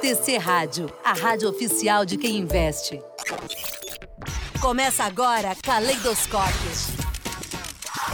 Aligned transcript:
TC 0.00 0.38
Rádio, 0.38 0.92
a 1.04 1.12
rádio 1.12 1.48
oficial 1.48 2.04
de 2.04 2.16
quem 2.16 2.38
investe. 2.38 3.00
Começa 4.60 5.04
agora 5.04 5.54
Caleidoscópio. 5.62 6.70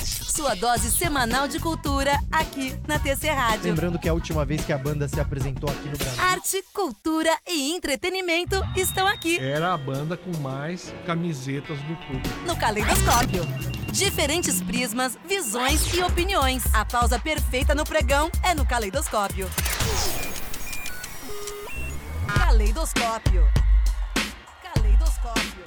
Sua 0.05 0.55
dose 0.55 0.91
semanal 0.91 1.49
de 1.49 1.59
cultura 1.59 2.13
aqui 2.31 2.79
na 2.87 2.99
TC 2.99 3.29
Rádio. 3.31 3.65
Lembrando 3.65 3.99
que 3.99 4.09
a 4.09 4.13
última 4.13 4.45
vez 4.45 4.65
que 4.65 4.73
a 4.73 4.77
banda 4.79 5.09
se 5.09 5.19
apresentou 5.19 5.71
aqui 5.71 5.89
no 5.89 5.97
Brasil. 5.97 6.23
Arte, 6.23 6.65
cultura 6.75 7.31
e 7.49 7.73
entretenimento 7.75 8.57
estão 8.77 9.07
aqui 9.07 9.39
Era 9.39 9.73
a 9.73 9.79
banda 9.79 10.17
com 10.17 10.37
mais 10.39 10.93
camisetas 11.07 11.79
do 11.83 11.97
público. 12.07 12.29
no 12.47 12.57
Caleidoscópio. 12.57 13.43
Diferentes 13.93 14.61
prismas, 14.61 15.17
visões 15.27 15.95
e 15.95 16.03
opiniões. 16.03 16.63
A 16.75 16.85
pausa 16.85 17.19
perfeita 17.19 17.75
no 17.75 17.85
pregão 17.85 18.31
é 18.43 18.55
no 18.55 18.67
Caleidoscópio. 18.67 19.49
Caleidoscópio. 22.39 23.43
Caleidoscópio. 24.63 25.65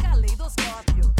Caleidoscópio. 0.00 1.12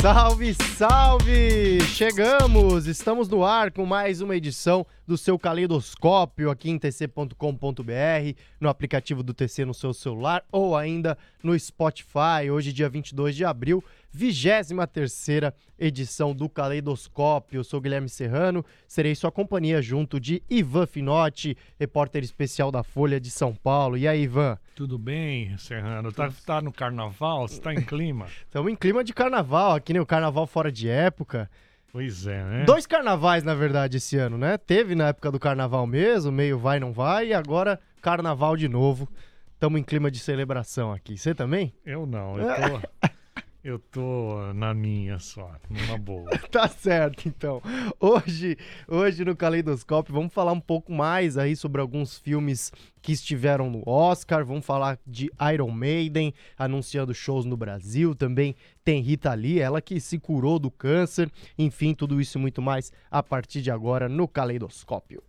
Salve, 0.00 0.54
salve! 0.54 1.82
Chegamos! 1.82 2.86
Estamos 2.86 3.28
no 3.28 3.44
ar 3.44 3.70
com 3.70 3.84
mais 3.84 4.22
uma 4.22 4.34
edição 4.34 4.86
do 5.06 5.18
seu 5.18 5.38
Caleidoscópio 5.38 6.50
aqui 6.50 6.70
em 6.70 6.78
tc.com.br, 6.78 7.34
no 8.58 8.70
aplicativo 8.70 9.22
do 9.22 9.34
TC 9.34 9.66
no 9.66 9.74
seu 9.74 9.92
celular 9.92 10.42
ou 10.50 10.74
ainda 10.74 11.18
no 11.42 11.58
Spotify. 11.58 12.50
Hoje, 12.50 12.72
dia 12.72 12.88
22 12.88 13.36
de 13.36 13.44
abril, 13.44 13.84
23ª 14.16 15.52
edição 15.78 16.34
do 16.34 16.48
Caleidoscópio. 16.48 17.58
Eu 17.58 17.64
sou 17.64 17.80
Guilherme 17.80 18.08
Serrano, 18.08 18.64
serei 18.86 19.14
sua 19.14 19.30
companhia 19.30 19.80
junto 19.80 20.20
de 20.20 20.42
Ivan 20.48 20.86
Finotti, 20.86 21.56
repórter 21.78 22.22
especial 22.22 22.70
da 22.70 22.82
Folha 22.82 23.20
de 23.20 23.30
São 23.30 23.54
Paulo. 23.54 23.96
E 23.96 24.06
aí, 24.06 24.22
Ivan? 24.22 24.58
Tudo 24.74 24.98
bem, 24.98 25.56
Serrano? 25.58 26.12
Tá, 26.12 26.30
tá 26.44 26.60
no 26.60 26.72
carnaval? 26.72 27.46
Você 27.48 27.60
tá 27.60 27.72
em 27.72 27.82
clima? 27.82 28.26
Estamos 28.46 28.72
em 28.72 28.76
clima 28.76 29.02
de 29.04 29.12
carnaval 29.12 29.74
aqui, 29.74 29.92
né? 29.92 30.00
O 30.00 30.06
carnaval 30.06 30.46
fora 30.46 30.70
de 30.70 30.88
época. 30.88 31.50
Pois 31.92 32.26
é, 32.26 32.44
né? 32.44 32.64
Dois 32.64 32.86
carnavais, 32.86 33.42
na 33.42 33.54
verdade, 33.54 33.96
esse 33.96 34.16
ano, 34.16 34.38
né? 34.38 34.56
Teve 34.56 34.94
na 34.94 35.08
época 35.08 35.32
do 35.32 35.40
carnaval 35.40 35.86
mesmo, 35.86 36.30
meio 36.30 36.56
vai, 36.56 36.78
não 36.78 36.92
vai, 36.92 37.28
e 37.28 37.34
agora 37.34 37.80
carnaval 38.00 38.56
de 38.56 38.68
novo. 38.68 39.08
Estamos 39.54 39.80
em 39.80 39.82
clima 39.82 40.10
de 40.10 40.20
celebração 40.20 40.92
aqui. 40.92 41.18
Você 41.18 41.34
também? 41.34 41.74
Eu 41.84 42.06
não, 42.06 42.38
eu 42.38 42.46
tô. 42.80 43.08
Eu 43.62 43.78
tô 43.78 44.54
na 44.54 44.72
minha 44.72 45.18
só, 45.18 45.54
numa 45.68 45.98
boa. 45.98 46.30
Tá 46.50 46.66
certo, 46.66 47.28
então. 47.28 47.60
Hoje, 48.00 48.56
hoje 48.88 49.22
no 49.22 49.36
Caleidoscópio, 49.36 50.14
vamos 50.14 50.32
falar 50.32 50.52
um 50.52 50.60
pouco 50.60 50.90
mais 50.90 51.36
aí 51.36 51.54
sobre 51.54 51.78
alguns 51.80 52.16
filmes 52.18 52.72
que 53.02 53.12
estiveram 53.12 53.70
no 53.70 53.82
Oscar. 53.86 54.46
Vamos 54.46 54.64
falar 54.64 54.98
de 55.06 55.30
Iron 55.52 55.70
Maiden, 55.70 56.32
anunciando 56.56 57.12
shows 57.12 57.44
no 57.44 57.56
Brasil. 57.56 58.14
Também 58.14 58.56
tem 58.82 59.02
Rita 59.02 59.34
Lee, 59.34 59.60
ela 59.60 59.82
que 59.82 60.00
se 60.00 60.18
curou 60.18 60.58
do 60.58 60.70
câncer. 60.70 61.30
Enfim, 61.58 61.92
tudo 61.94 62.18
isso 62.18 62.38
e 62.38 62.40
muito 62.40 62.62
mais 62.62 62.90
a 63.10 63.22
partir 63.22 63.60
de 63.60 63.70
agora 63.70 64.08
no 64.08 64.26
Caleidoscópio. 64.26 65.22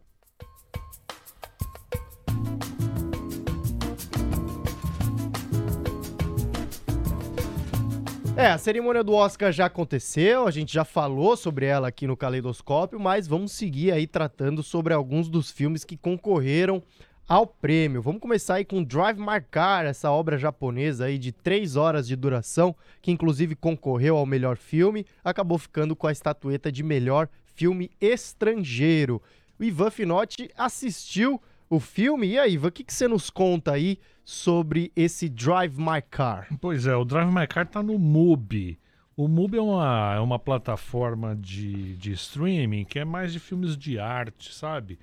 É, 8.42 8.48
a 8.48 8.58
cerimônia 8.58 9.04
do 9.04 9.14
Oscar 9.14 9.52
já 9.52 9.68
aconteceu, 9.68 10.48
a 10.48 10.52
gente 10.52 10.74
já 10.74 10.84
falou 10.84 11.38
sobre 11.38 11.68
ela 11.68 11.90
aqui 11.90 12.08
no 12.08 12.18
Caleidoscópio, 12.18 13.00
mas 13.00 13.28
vamos 13.28 13.52
seguir 13.52 13.92
aí 13.92 14.08
tratando 14.08 14.64
sobre 14.64 14.96
alguns 14.96 15.30
dos 15.30 15.52
filmes 15.52 15.84
que 15.84 15.96
concorreram 15.96 16.82
ao 17.28 17.46
prêmio. 17.46 18.02
Vamos 18.02 18.20
começar 18.20 18.56
aí 18.56 18.66
com 18.66 18.84
Drive 18.84 19.20
My 19.20 19.40
Car, 19.52 19.86
essa 19.86 20.10
obra 20.10 20.40
japonesa 20.40 21.06
aí 21.06 21.20
de 21.20 21.32
três 21.32 21.76
horas 21.76 22.08
de 22.08 22.16
duração, 22.16 22.76
que 23.00 23.12
inclusive 23.12 23.54
concorreu 23.54 24.18
ao 24.18 24.26
melhor 24.26 24.58
filme, 24.58 25.06
acabou 25.24 25.60
ficando 25.60 25.96
com 25.96 26.08
a 26.08 26.12
estatueta 26.12 26.72
de 26.72 26.82
melhor 26.82 27.30
filme 27.54 27.92
estrangeiro. 28.02 29.22
O 29.60 29.64
Ivan 29.64 29.92
Finotti 29.92 30.50
assistiu 30.58 31.40
o 31.70 31.80
filme, 31.80 32.30
e 32.30 32.40
aí, 32.40 32.54
Ivan, 32.54 32.70
o 32.70 32.72
que, 32.72 32.84
que 32.84 32.92
você 32.92 33.08
nos 33.08 33.30
conta 33.30 33.74
aí 33.74 34.00
sobre 34.24 34.92
esse 34.96 35.28
Drive 35.30 35.78
My 35.78 36.02
Car? 36.10 36.48
Pois 36.60 36.86
é, 36.88 36.96
o 36.96 37.04
Drive 37.06 37.32
My 37.34 37.48
Car 37.48 37.68
tá 37.68 37.82
no 37.84 37.98
MUBI. 37.98 38.80
O 39.16 39.28
MUBI 39.28 39.58
é 39.58 39.62
uma, 39.62 40.14
é 40.16 40.20
uma 40.20 40.40
plataforma 40.40 41.36
de, 41.36 41.96
de 41.98 42.12
streaming 42.14 42.86
que 42.86 43.00
é 43.00 43.06
mais 43.06 43.34
de 43.34 43.40
filmes 43.40 43.78
de 43.78 44.00
arte, 44.00 44.54
sabe? 44.54 44.98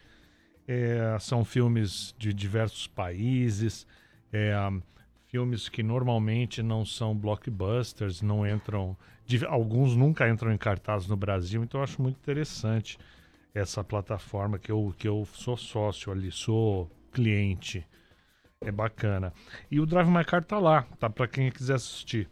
É, 0.67 1.17
são 1.21 1.45
filmes 1.45 2.15
de 2.19 2.33
diversos 2.35 2.87
países, 2.87 3.87
é, 4.33 4.55
filmes 5.27 5.69
que 5.69 5.83
normalmente 5.83 6.63
não 6.63 6.85
são 6.85 7.15
blockbusters, 7.15 8.23
não 8.23 8.47
entram. 8.47 8.97
de- 9.27 9.45
alguns 9.47 9.95
nunca 9.97 10.29
entram 10.29 10.53
em 10.53 10.59
cartaz 10.59 11.07
no 11.07 11.17
Brasil, 11.17 11.63
então 11.63 11.81
eu 11.81 11.85
acho 11.85 12.01
muito 12.03 12.17
interessante 12.17 12.99
essa 13.55 13.83
plataforma 13.83 14.59
que 14.59 14.71
eu, 14.71 14.95
que 14.99 15.09
eu 15.09 15.27
sou 15.33 15.57
sócio 15.57 16.13
ali, 16.13 16.31
sou 16.31 16.91
cliente. 17.13 17.87
É 18.61 18.73
bacana. 18.73 19.33
E 19.71 19.79
o 19.81 19.87
Drive 19.87 20.09
My 20.09 20.25
Car 20.25 20.45
tá 20.45 20.59
lá, 20.59 20.83
tá 20.99 21.09
para 21.09 21.29
quem 21.29 21.51
quiser 21.51 21.75
assistir. 21.75 22.29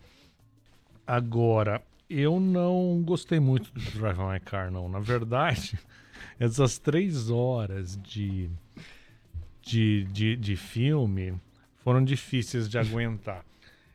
Agora, 1.07 1.81
eu 2.11 2.41
não 2.41 3.01
gostei 3.05 3.39
muito 3.39 3.73
do 3.73 3.81
Drive 3.93 4.19
My 4.19 4.41
Car, 4.41 4.71
não. 4.71 4.89
Na 4.89 4.99
verdade, 4.99 5.79
essas 6.39 6.79
três 6.79 7.31
horas 7.31 7.97
de, 8.03 8.51
de, 9.63 10.05
de, 10.05 10.37
de 10.37 10.57
filme 10.57 11.35
foram 11.77 12.05
difíceis 12.05 12.69
de 12.69 12.77
aguentar. 12.77 13.45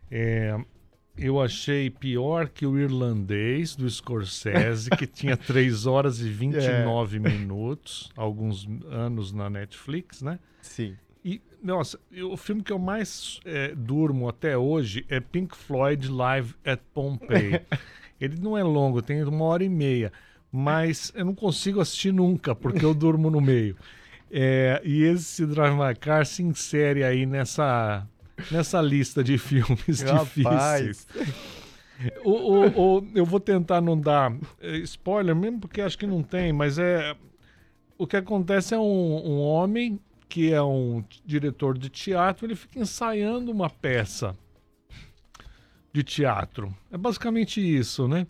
É, 0.09 0.58
eu 1.18 1.42
achei 1.42 1.90
pior 1.90 2.48
que 2.48 2.66
o 2.66 2.80
irlandês 2.80 3.75
do 3.75 3.90
Scorsese, 3.90 4.90
que 4.92 5.06
tinha 5.06 5.36
3 5.38 5.86
horas 5.86 6.22
e 6.22 6.30
29 6.30 7.19
minutos, 7.19 8.09
alguns 8.16 8.66
anos 8.90 9.34
na 9.34 9.50
Netflix, 9.50 10.22
né? 10.22 10.40
Sim. 10.62 10.96
Nossa, 11.64 12.00
o 12.32 12.36
filme 12.38 12.64
que 12.64 12.72
eu 12.74 12.80
mais 12.80 13.40
é, 13.46 13.74
durmo 13.76 14.28
até 14.28 14.58
hoje 14.58 15.06
é 15.08 15.20
Pink 15.20 15.56
Floyd 15.56 16.08
Live 16.10 16.56
at 16.66 16.80
Pompeii. 16.94 17.62
Ele 18.20 18.40
não 18.40 18.58
é 18.58 18.64
longo, 18.64 19.02
tem 19.02 19.24
uma 19.24 19.46
hora 19.46 19.64
e 19.64 19.70
meia, 19.70 20.12
mas 20.52 21.12
eu 21.16 21.26
não 21.26 21.34
consigo 21.36 21.80
assistir 21.82 22.12
nunca, 22.14 22.54
porque 22.56 22.84
eu 22.86 22.94
durmo 22.94 23.30
no 23.30 23.40
meio. 23.42 23.76
É, 24.32 24.82
e 24.84 25.04
esse 25.04 25.46
Drive 25.46 25.74
My 25.76 25.96
Car 25.96 26.26
se 26.26 26.42
insere 26.44 27.04
aí 27.04 27.26
nessa, 27.26 28.08
nessa 28.52 28.80
lista 28.82 29.24
de 29.24 29.38
filmes 29.38 30.02
Rapaz. 30.02 30.28
difíceis. 30.36 31.08
O, 32.24 32.32
o- 32.32 32.98
o- 33.00 33.08
eu 33.14 33.26
vou 33.26 33.40
tentar 33.40 33.82
não 33.82 34.00
dar 34.00 34.34
eh, 34.60 34.78
spoiler 34.78 35.36
mesmo, 35.36 35.60
porque 35.60 35.82
acho 35.82 35.98
que 35.98 36.08
não 36.08 36.24
tem, 36.24 36.52
mas 36.52 36.80
é. 36.80 37.16
O 37.98 38.08
que 38.08 38.18
acontece 38.18 38.74
é 38.74 38.80
um, 38.80 38.82
um 38.84 39.40
homem 39.40 40.00
que 40.31 40.53
é 40.53 40.64
um 40.64 41.03
diretor 41.25 41.78
de 41.78 41.90
teatro, 41.90 42.46
ele 42.46 42.56
fica 42.56 42.80
ensaiando 42.80 43.52
uma 43.52 43.69
peça 43.69 44.34
de 45.92 46.03
teatro. 46.03 46.74
É 46.90 46.97
basicamente 46.97 47.59
isso, 47.59 48.08
né? 48.08 48.25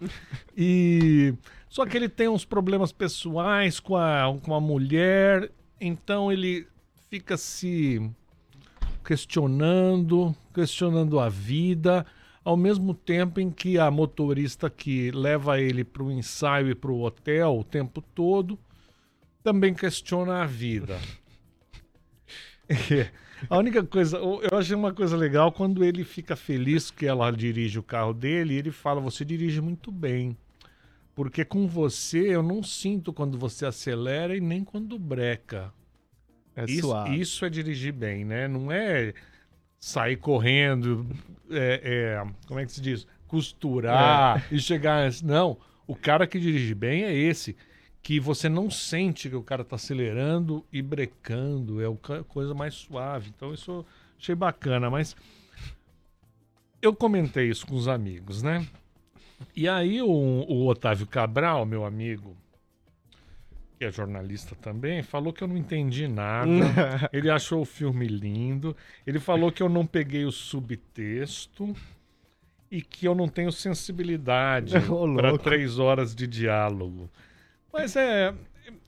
E 0.57 1.35
só 1.69 1.85
que 1.85 1.95
ele 1.95 2.09
tem 2.09 2.27
uns 2.27 2.43
problemas 2.43 2.91
pessoais 2.91 3.79
com 3.79 3.95
a, 3.95 4.35
com 4.41 4.55
a 4.55 4.59
mulher, 4.59 5.51
então 5.79 6.31
ele 6.31 6.67
fica 7.07 7.37
se 7.37 8.01
questionando, 9.05 10.35
questionando 10.55 11.19
a 11.19 11.29
vida, 11.29 12.03
ao 12.43 12.57
mesmo 12.57 12.95
tempo 12.95 13.39
em 13.39 13.51
que 13.51 13.77
a 13.77 13.91
motorista 13.91 14.71
que 14.71 15.11
leva 15.11 15.61
ele 15.61 15.83
para 15.83 16.01
o 16.01 16.11
ensaio 16.11 16.71
e 16.71 16.73
para 16.73 16.89
o 16.89 17.03
hotel 17.03 17.59
o 17.59 17.63
tempo 17.63 18.01
todo 18.01 18.57
também 19.43 19.71
questiona 19.75 20.41
a 20.41 20.47
vida. 20.47 20.99
É. 22.71 23.11
A 23.49 23.57
única 23.57 23.83
coisa, 23.83 24.17
eu 24.17 24.55
achei 24.55 24.75
uma 24.75 24.93
coisa 24.93 25.17
legal 25.17 25.51
quando 25.51 25.83
ele 25.83 26.03
fica 26.03 26.35
feliz 26.35 26.91
que 26.91 27.07
ela 27.07 27.31
dirige 27.31 27.79
o 27.79 27.83
carro 27.83 28.13
dele, 28.13 28.53
e 28.53 28.57
ele 28.57 28.71
fala: 28.71 29.01
Você 29.01 29.25
dirige 29.25 29.59
muito 29.59 29.91
bem. 29.91 30.37
Porque 31.15 31.43
com 31.43 31.67
você 31.67 32.35
eu 32.35 32.41
não 32.41 32.63
sinto 32.63 33.11
quando 33.11 33.37
você 33.37 33.65
acelera 33.65 34.35
e 34.35 34.39
nem 34.39 34.63
quando 34.63 34.97
breca. 34.97 35.73
É 36.55 36.65
Isso, 36.65 36.81
suave. 36.81 37.19
isso 37.19 37.45
é 37.45 37.49
dirigir 37.49 37.93
bem, 37.93 38.25
né? 38.25 38.47
Não 38.47 38.71
é 38.71 39.13
sair 39.79 40.17
correndo, 40.17 41.07
é, 41.49 41.81
é, 41.83 42.31
como 42.47 42.59
é 42.59 42.65
que 42.65 42.71
se 42.71 42.81
diz? 42.81 43.07
Costurar 43.27 44.45
e 44.51 44.59
chegar. 44.59 45.05
antes. 45.05 45.21
Não, 45.21 45.57
o 45.87 45.95
cara 45.95 46.27
que 46.27 46.39
dirige 46.39 46.75
bem 46.75 47.03
é 47.03 47.13
esse. 47.13 47.55
Que 48.01 48.19
você 48.19 48.49
não 48.49 48.69
sente 48.69 49.29
que 49.29 49.35
o 49.35 49.43
cara 49.43 49.63
tá 49.63 49.75
acelerando 49.75 50.65
e 50.71 50.81
brecando. 50.81 51.81
É 51.81 51.85
a 51.85 52.23
coisa 52.23 52.53
mais 52.53 52.73
suave. 52.73 53.31
Então, 53.35 53.53
isso 53.53 53.71
eu 53.71 53.85
achei 54.19 54.35
bacana. 54.35 54.89
Mas 54.89 55.15
eu 56.81 56.95
comentei 56.95 57.49
isso 57.49 57.65
com 57.67 57.75
os 57.75 57.87
amigos, 57.87 58.41
né? 58.41 58.67
E 59.55 59.67
aí 59.67 60.01
o, 60.01 60.07
o 60.07 60.67
Otávio 60.67 61.05
Cabral, 61.05 61.65
meu 61.65 61.85
amigo, 61.85 62.35
que 63.77 63.85
é 63.85 63.91
jornalista 63.91 64.55
também, 64.55 65.01
falou 65.01 65.33
que 65.33 65.43
eu 65.43 65.47
não 65.47 65.57
entendi 65.57 66.07
nada. 66.07 66.49
ele 67.11 67.29
achou 67.29 67.61
o 67.61 67.65
filme 67.65 68.07
lindo. 68.07 68.75
Ele 69.05 69.19
falou 69.19 69.51
que 69.51 69.63
eu 69.63 69.69
não 69.69 69.85
peguei 69.85 70.25
o 70.25 70.31
subtexto 70.31 71.75
e 72.69 72.81
que 72.81 73.07
eu 73.07 73.15
não 73.15 73.27
tenho 73.27 73.51
sensibilidade 73.51 74.75
para 75.15 75.37
três 75.37 75.79
horas 75.79 76.15
de 76.15 76.27
diálogo. 76.27 77.09
Mas 77.71 77.95
é, 77.95 78.33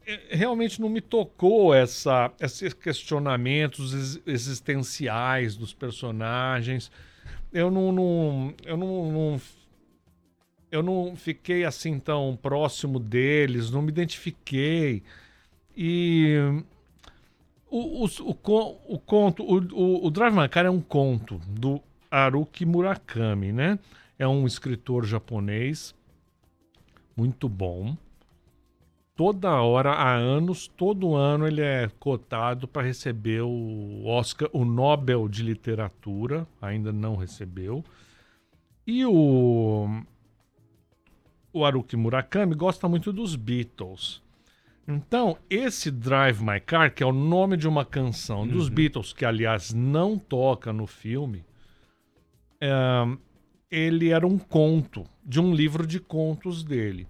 é, 0.06 0.36
realmente 0.36 0.82
não 0.82 0.90
me 0.90 1.02
tocou 1.02 1.74
essa, 1.74 2.32
esses 2.40 2.74
questionamentos 2.74 3.94
ex- 3.94 4.22
existenciais 4.26 5.56
dos 5.56 5.74
personagens. 5.74 6.92
Eu 7.52 7.72
não, 7.72 7.92
não- 7.92 8.54
eu 8.66 8.78
não, 8.78 9.12
não- 9.12 9.42
eu 10.72 10.82
não 10.82 11.16
fiquei 11.16 11.64
assim 11.66 12.00
tão 12.00 12.38
próximo 12.42 13.00
deles, 13.00 13.70
não 13.70 13.82
me 13.82 13.90
identifiquei. 13.90 15.04
E 15.78 16.36
o, 17.70 18.04
o, 18.04 18.06
o, 18.06 18.78
o 18.96 19.00
conto, 19.00 19.44
o, 19.44 19.58
o, 19.74 20.08
o 20.08 20.12
Drive 20.12 20.34
My 20.36 20.48
Car 20.48 20.66
é 20.66 20.70
um 20.70 20.82
conto 20.82 21.40
do 21.48 21.82
Haruki 22.10 22.66
Murakami, 22.66 23.52
né? 23.52 23.80
É 24.18 24.28
um 24.28 24.46
escritor 24.46 25.06
japonês 25.06 25.94
muito 27.16 27.48
bom. 27.50 27.96
Toda 29.16 29.62
hora, 29.62 29.92
há 29.92 30.16
anos, 30.16 30.68
todo 30.68 31.16
ano 31.16 31.46
ele 31.46 31.62
é 31.62 31.88
cotado 32.00 32.68
para 32.68 32.88
receber 32.88 33.42
o 33.42 34.04
Oscar, 34.06 34.50
o 34.52 34.66
Nobel 34.66 35.30
de 35.30 35.44
Literatura, 35.44 36.48
ainda 36.60 36.92
não 36.92 37.16
recebeu. 37.16 37.84
E 38.88 39.06
o 39.06 39.88
o 41.54 41.64
Haruki 41.64 41.96
Murakami 41.96 42.56
gosta 42.56 42.90
muito 42.90 43.14
dos 43.14 43.36
Beatles. 43.36 44.24
Então, 44.88 45.38
esse 45.50 45.92
Drive 45.92 46.42
My 46.42 46.60
Car, 46.60 46.94
que 46.94 47.04
é 47.04 47.06
o 47.06 47.14
nome 47.14 47.56
de 47.56 47.68
uma 47.68 47.86
canção 47.86 48.46
dos 48.46 48.68
Beatles, 48.68 49.14
que 49.14 49.24
aliás 49.24 49.72
não 49.72 50.18
toca 50.18 50.74
no 50.74 50.88
filme, 50.88 51.46
é, 52.60 52.72
ele 53.70 54.10
era 54.10 54.26
um 54.28 54.38
conto 54.38 55.06
de 55.24 55.40
um 55.40 55.54
livro 55.54 55.86
de 55.88 56.00
contos 56.00 56.64
dele. 56.64 57.08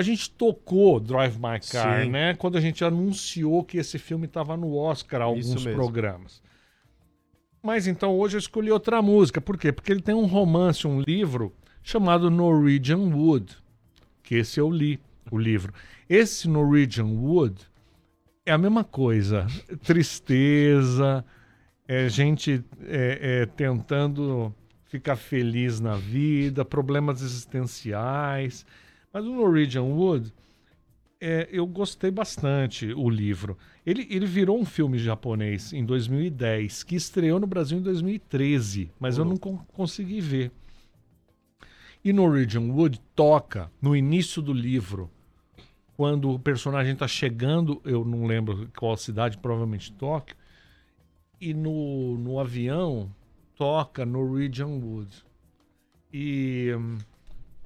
A 0.00 0.02
gente 0.02 0.30
tocou 0.30 0.98
Drive 0.98 1.36
My 1.36 1.60
Car, 1.70 2.04
Sim. 2.04 2.10
né? 2.10 2.32
Quando 2.32 2.56
a 2.56 2.60
gente 2.60 2.82
anunciou 2.82 3.62
que 3.62 3.76
esse 3.76 3.98
filme 3.98 4.24
estava 4.24 4.56
no 4.56 4.74
Oscar, 4.74 5.20
alguns 5.20 5.62
programas. 5.62 6.40
Mas 7.62 7.86
então 7.86 8.18
hoje 8.18 8.36
eu 8.36 8.38
escolhi 8.38 8.70
outra 8.70 9.02
música. 9.02 9.42
Por 9.42 9.58
quê? 9.58 9.70
Porque 9.70 9.92
ele 9.92 10.00
tem 10.00 10.14
um 10.14 10.24
romance, 10.24 10.86
um 10.86 11.02
livro 11.02 11.54
chamado 11.82 12.30
Norwegian 12.30 13.14
Wood, 13.14 13.58
que 14.22 14.36
esse 14.36 14.58
eu 14.58 14.70
li, 14.70 14.98
o 15.30 15.36
livro. 15.36 15.70
Esse 16.08 16.48
Norwegian 16.48 17.04
Wood 17.04 17.60
é 18.46 18.52
a 18.52 18.56
mesma 18.56 18.82
coisa. 18.82 19.46
Tristeza, 19.84 21.22
é 21.86 22.08
gente 22.08 22.64
é, 22.86 23.42
é, 23.42 23.46
tentando 23.46 24.54
ficar 24.86 25.16
feliz 25.16 25.78
na 25.78 25.96
vida, 25.96 26.64
problemas 26.64 27.20
existenciais. 27.20 28.64
Mas 29.12 29.24
o 29.24 29.34
Norwegian 29.34 29.82
Wood, 29.82 30.32
é, 31.20 31.48
eu 31.52 31.66
gostei 31.66 32.10
bastante 32.10 32.92
o 32.94 33.10
livro. 33.10 33.58
Ele, 33.84 34.06
ele 34.10 34.26
virou 34.26 34.58
um 34.58 34.64
filme 34.64 34.98
japonês 34.98 35.72
em 35.72 35.84
2010, 35.84 36.82
que 36.82 36.94
estreou 36.96 37.38
no 37.40 37.46
Brasil 37.46 37.78
em 37.78 37.82
2013, 37.82 38.90
mas 38.98 39.18
eu 39.18 39.24
não 39.24 39.36
con- 39.36 39.58
consegui 39.72 40.20
ver. 40.20 40.52
E 42.02 42.12
Norwegian 42.12 42.72
Wood 42.72 42.98
toca 43.14 43.70
no 43.82 43.94
início 43.94 44.40
do 44.40 44.52
livro, 44.52 45.10
quando 45.96 46.30
o 46.30 46.38
personagem 46.38 46.94
está 46.94 47.06
chegando, 47.06 47.82
eu 47.84 48.04
não 48.04 48.24
lembro 48.26 48.70
qual 48.78 48.96
cidade, 48.96 49.36
provavelmente 49.36 49.92
Tóquio, 49.92 50.34
e 51.38 51.52
no, 51.52 52.16
no 52.16 52.38
avião 52.38 53.14
toca 53.54 54.06
Norwegian 54.06 54.68
Wood. 54.68 55.24
E, 56.12 56.72
hum, 56.74 56.98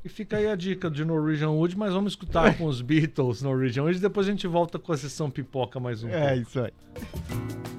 e 0.05 0.09
fica 0.09 0.37
aí 0.37 0.47
a 0.49 0.55
dica 0.55 0.91
de 0.91 1.05
Norwegian 1.05 1.51
Wood, 1.51 1.77
mas 1.79 1.93
vamos 1.93 2.13
escutar 2.13 2.57
com 2.59 2.67
os 2.67 2.83
Beatles 2.83 3.41
Norwegian 3.43 3.85
Wood 3.85 3.97
e 3.97 4.01
depois 4.01 4.27
a 4.27 4.31
gente 4.31 4.47
volta 4.47 4.79
com 4.79 4.93
a 4.93 4.97
sessão 4.97 5.31
pipoca 5.31 5.81
mais 5.81 6.03
um 6.05 6.09
É 6.09 6.35
pouco. 6.35 6.43
isso 6.43 6.61
aí. 6.61 7.74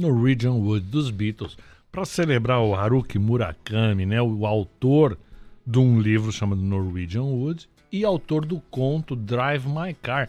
Norwegian 0.00 0.52
Wood 0.52 0.86
dos 0.86 1.10
Beatles 1.10 1.56
para 1.92 2.04
celebrar 2.04 2.60
o 2.60 2.74
Haruki 2.74 3.18
Murakami, 3.18 4.06
né, 4.06 4.20
o 4.22 4.46
autor 4.46 5.18
de 5.66 5.78
um 5.78 6.00
livro 6.00 6.32
chamado 6.32 6.60
Norwegian 6.62 7.22
Wood 7.24 7.68
e 7.92 8.04
autor 8.04 8.44
do 8.44 8.60
conto 8.70 9.14
Drive 9.16 9.66
My 9.66 9.92
Car, 9.94 10.28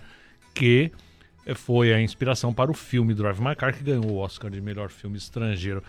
que 0.53 0.91
foi 1.55 1.93
a 1.93 2.01
inspiração 2.01 2.53
para 2.53 2.69
o 2.71 2.73
filme 2.73 3.13
Drive 3.13 3.39
My 3.39 3.55
Car 3.55 3.75
que 3.75 3.83
ganhou 3.83 4.05
o 4.11 4.17
Oscar 4.17 4.49
de 4.51 4.59
melhor 4.61 4.89
filme 4.89 5.17
estrangeiro. 5.17 5.83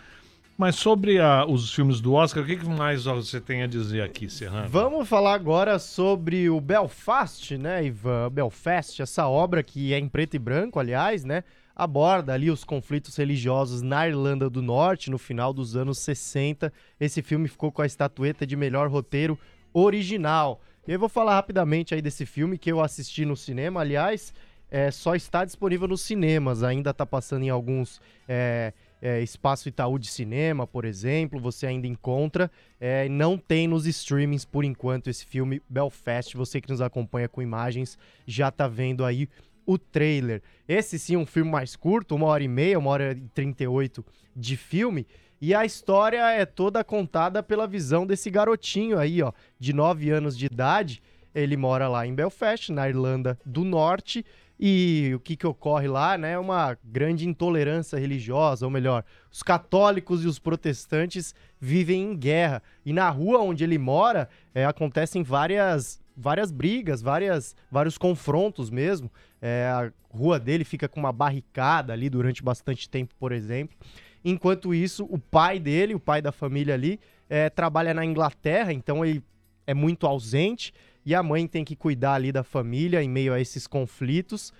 Mas 0.56 0.76
sobre 0.76 1.18
a- 1.18 1.46
os 1.46 1.74
filmes 1.74 2.00
do 2.00 2.12
Oscar, 2.12 2.42
o 2.42 2.46
que, 2.46 2.56
que 2.56 2.68
mais 2.68 3.04
você 3.04 3.40
tem 3.40 3.62
a 3.62 3.66
dizer 3.66 4.02
aqui, 4.02 4.28
Serrano? 4.28 4.68
Vamos 4.68 5.08
falar 5.08 5.34
agora 5.34 5.78
sobre 5.78 6.48
o 6.50 6.60
Belfast, 6.60 7.56
né, 7.56 7.84
Ivan? 7.84 8.30
Belfast, 8.30 9.00
essa 9.00 9.26
obra 9.26 9.62
que 9.62 9.94
é 9.94 9.98
em 9.98 10.08
preto 10.08 10.34
e 10.34 10.38
branco, 10.38 10.78
aliás, 10.78 11.24
né? 11.24 11.42
Aborda 11.74 12.32
ali 12.32 12.50
os 12.50 12.64
conflitos 12.64 13.16
religiosos 13.16 13.82
na 13.82 14.06
Irlanda 14.06 14.48
do 14.50 14.62
Norte 14.62 15.10
no 15.10 15.18
final 15.18 15.52
dos 15.52 15.76
anos 15.76 15.98
60. 15.98 16.72
Esse 17.00 17.22
filme 17.22 17.48
ficou 17.48 17.72
com 17.72 17.82
a 17.82 17.86
estatueta 17.86 18.46
de 18.46 18.56
melhor 18.56 18.88
roteiro 18.88 19.38
original. 19.72 20.60
E 20.86 20.92
eu 20.92 20.98
vou 20.98 21.08
falar 21.08 21.34
rapidamente 21.34 21.94
aí 21.94 22.02
desse 22.02 22.26
filme 22.26 22.58
que 22.58 22.70
eu 22.70 22.80
assisti 22.80 23.24
no 23.24 23.36
cinema, 23.36 23.80
aliás, 23.80 24.34
é, 24.70 24.90
só 24.90 25.14
está 25.14 25.44
disponível 25.44 25.86
nos 25.86 26.00
cinemas, 26.00 26.62
ainda 26.62 26.90
está 26.90 27.04
passando 27.04 27.44
em 27.44 27.50
alguns 27.50 28.00
é, 28.26 28.72
é, 29.02 29.20
Espaço 29.20 29.68
Itaú 29.68 29.98
de 29.98 30.06
Cinema, 30.06 30.66
por 30.66 30.86
exemplo, 30.86 31.38
você 31.38 31.66
ainda 31.66 31.86
encontra. 31.86 32.50
É, 32.80 33.06
não 33.08 33.36
tem 33.36 33.68
nos 33.68 33.86
streamings 33.86 34.44
por 34.44 34.64
enquanto 34.64 35.10
esse 35.10 35.26
filme 35.26 35.60
Belfast. 35.68 36.34
Você 36.36 36.58
que 36.60 36.70
nos 36.70 36.80
acompanha 36.80 37.28
com 37.28 37.42
imagens 37.42 37.98
já 38.26 38.50
tá 38.50 38.66
vendo 38.66 39.04
aí 39.04 39.28
o 39.66 39.78
trailer. 39.78 40.42
Esse 40.68 40.98
sim, 40.98 41.16
um 41.16 41.26
filme 41.26 41.50
mais 41.50 41.76
curto, 41.76 42.14
uma 42.14 42.26
hora 42.26 42.42
e 42.42 42.48
meia, 42.48 42.78
uma 42.78 42.90
hora 42.90 43.12
e 43.12 43.28
trinta 43.34 43.62
e 43.62 43.66
oito 43.66 44.04
de 44.34 44.56
filme. 44.56 45.06
E 45.40 45.54
a 45.54 45.64
história 45.64 46.30
é 46.30 46.46
toda 46.46 46.84
contada 46.84 47.42
pela 47.42 47.66
visão 47.66 48.06
desse 48.06 48.30
garotinho 48.30 48.98
aí, 48.98 49.22
ó, 49.22 49.32
de 49.58 49.72
9 49.72 50.10
anos 50.10 50.38
de 50.38 50.46
idade. 50.46 51.02
Ele 51.34 51.56
mora 51.56 51.88
lá 51.88 52.06
em 52.06 52.14
Belfast, 52.14 52.70
na 52.70 52.88
Irlanda 52.88 53.38
do 53.44 53.64
Norte, 53.64 54.24
e 54.64 55.12
o 55.14 55.18
que, 55.18 55.34
que 55.34 55.46
ocorre 55.46 55.88
lá, 55.88 56.16
né? 56.16 56.38
Uma 56.38 56.78
grande 56.84 57.28
intolerância 57.28 57.98
religiosa, 57.98 58.64
ou 58.64 58.70
melhor, 58.70 59.04
os 59.32 59.42
católicos 59.42 60.22
e 60.22 60.28
os 60.28 60.38
protestantes 60.38 61.34
vivem 61.58 62.02
em 62.02 62.16
guerra. 62.16 62.62
E 62.84 62.92
na 62.92 63.10
rua 63.10 63.40
onde 63.40 63.64
ele 63.64 63.78
mora, 63.78 64.28
é, 64.54 64.64
acontecem 64.64 65.22
várias, 65.22 66.00
várias 66.16 66.50
brigas, 66.50 67.02
várias, 67.02 67.56
vários 67.70 67.98
confrontos 67.98 68.70
mesmo. 68.70 69.10
É, 69.40 69.66
a 69.66 69.92
rua 70.10 70.38
dele 70.38 70.64
fica 70.64 70.88
com 70.88 71.00
uma 71.00 71.12
barricada 71.12 71.92
ali 71.92 72.08
durante 72.08 72.42
bastante 72.42 72.88
tempo, 72.88 73.14
por 73.18 73.32
exemplo. 73.32 73.76
Enquanto 74.24 74.74
isso, 74.74 75.04
o 75.10 75.18
pai 75.18 75.58
dele, 75.58 75.94
o 75.94 76.00
pai 76.00 76.22
da 76.22 76.30
família 76.30 76.74
ali, 76.74 77.00
é, 77.28 77.50
trabalha 77.50 77.92
na 77.92 78.04
Inglaterra, 78.04 78.72
então 78.72 79.04
ele 79.04 79.22
é 79.66 79.74
muito 79.74 80.06
ausente 80.06 80.72
e 81.04 81.14
a 81.14 81.22
mãe 81.22 81.46
tem 81.46 81.64
que 81.64 81.74
cuidar 81.74 82.14
ali 82.14 82.30
da 82.30 82.44
família 82.44 83.02
em 83.02 83.08
meio 83.08 83.32
a 83.32 83.40
esses 83.40 83.66
conflitos 83.66 84.52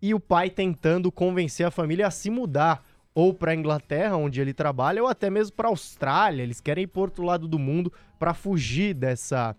e 0.00 0.14
o 0.14 0.20
pai 0.20 0.48
tentando 0.48 1.10
convencer 1.10 1.66
a 1.66 1.70
família 1.70 2.06
a 2.06 2.10
se 2.10 2.30
mudar 2.30 2.84
ou 3.12 3.34
para 3.34 3.50
a 3.52 3.54
Inglaterra, 3.54 4.16
onde 4.16 4.40
ele 4.40 4.54
trabalha, 4.54 5.02
ou 5.02 5.08
até 5.08 5.28
mesmo 5.28 5.56
para 5.56 5.68
a 5.68 5.70
Austrália. 5.70 6.42
Eles 6.42 6.60
querem 6.60 6.84
ir 6.84 6.86
para 6.86 7.02
outro 7.02 7.24
lado 7.24 7.48
do 7.48 7.58
mundo 7.58 7.92
para 8.18 8.32
fugir 8.32 8.94
dessa 8.94 9.56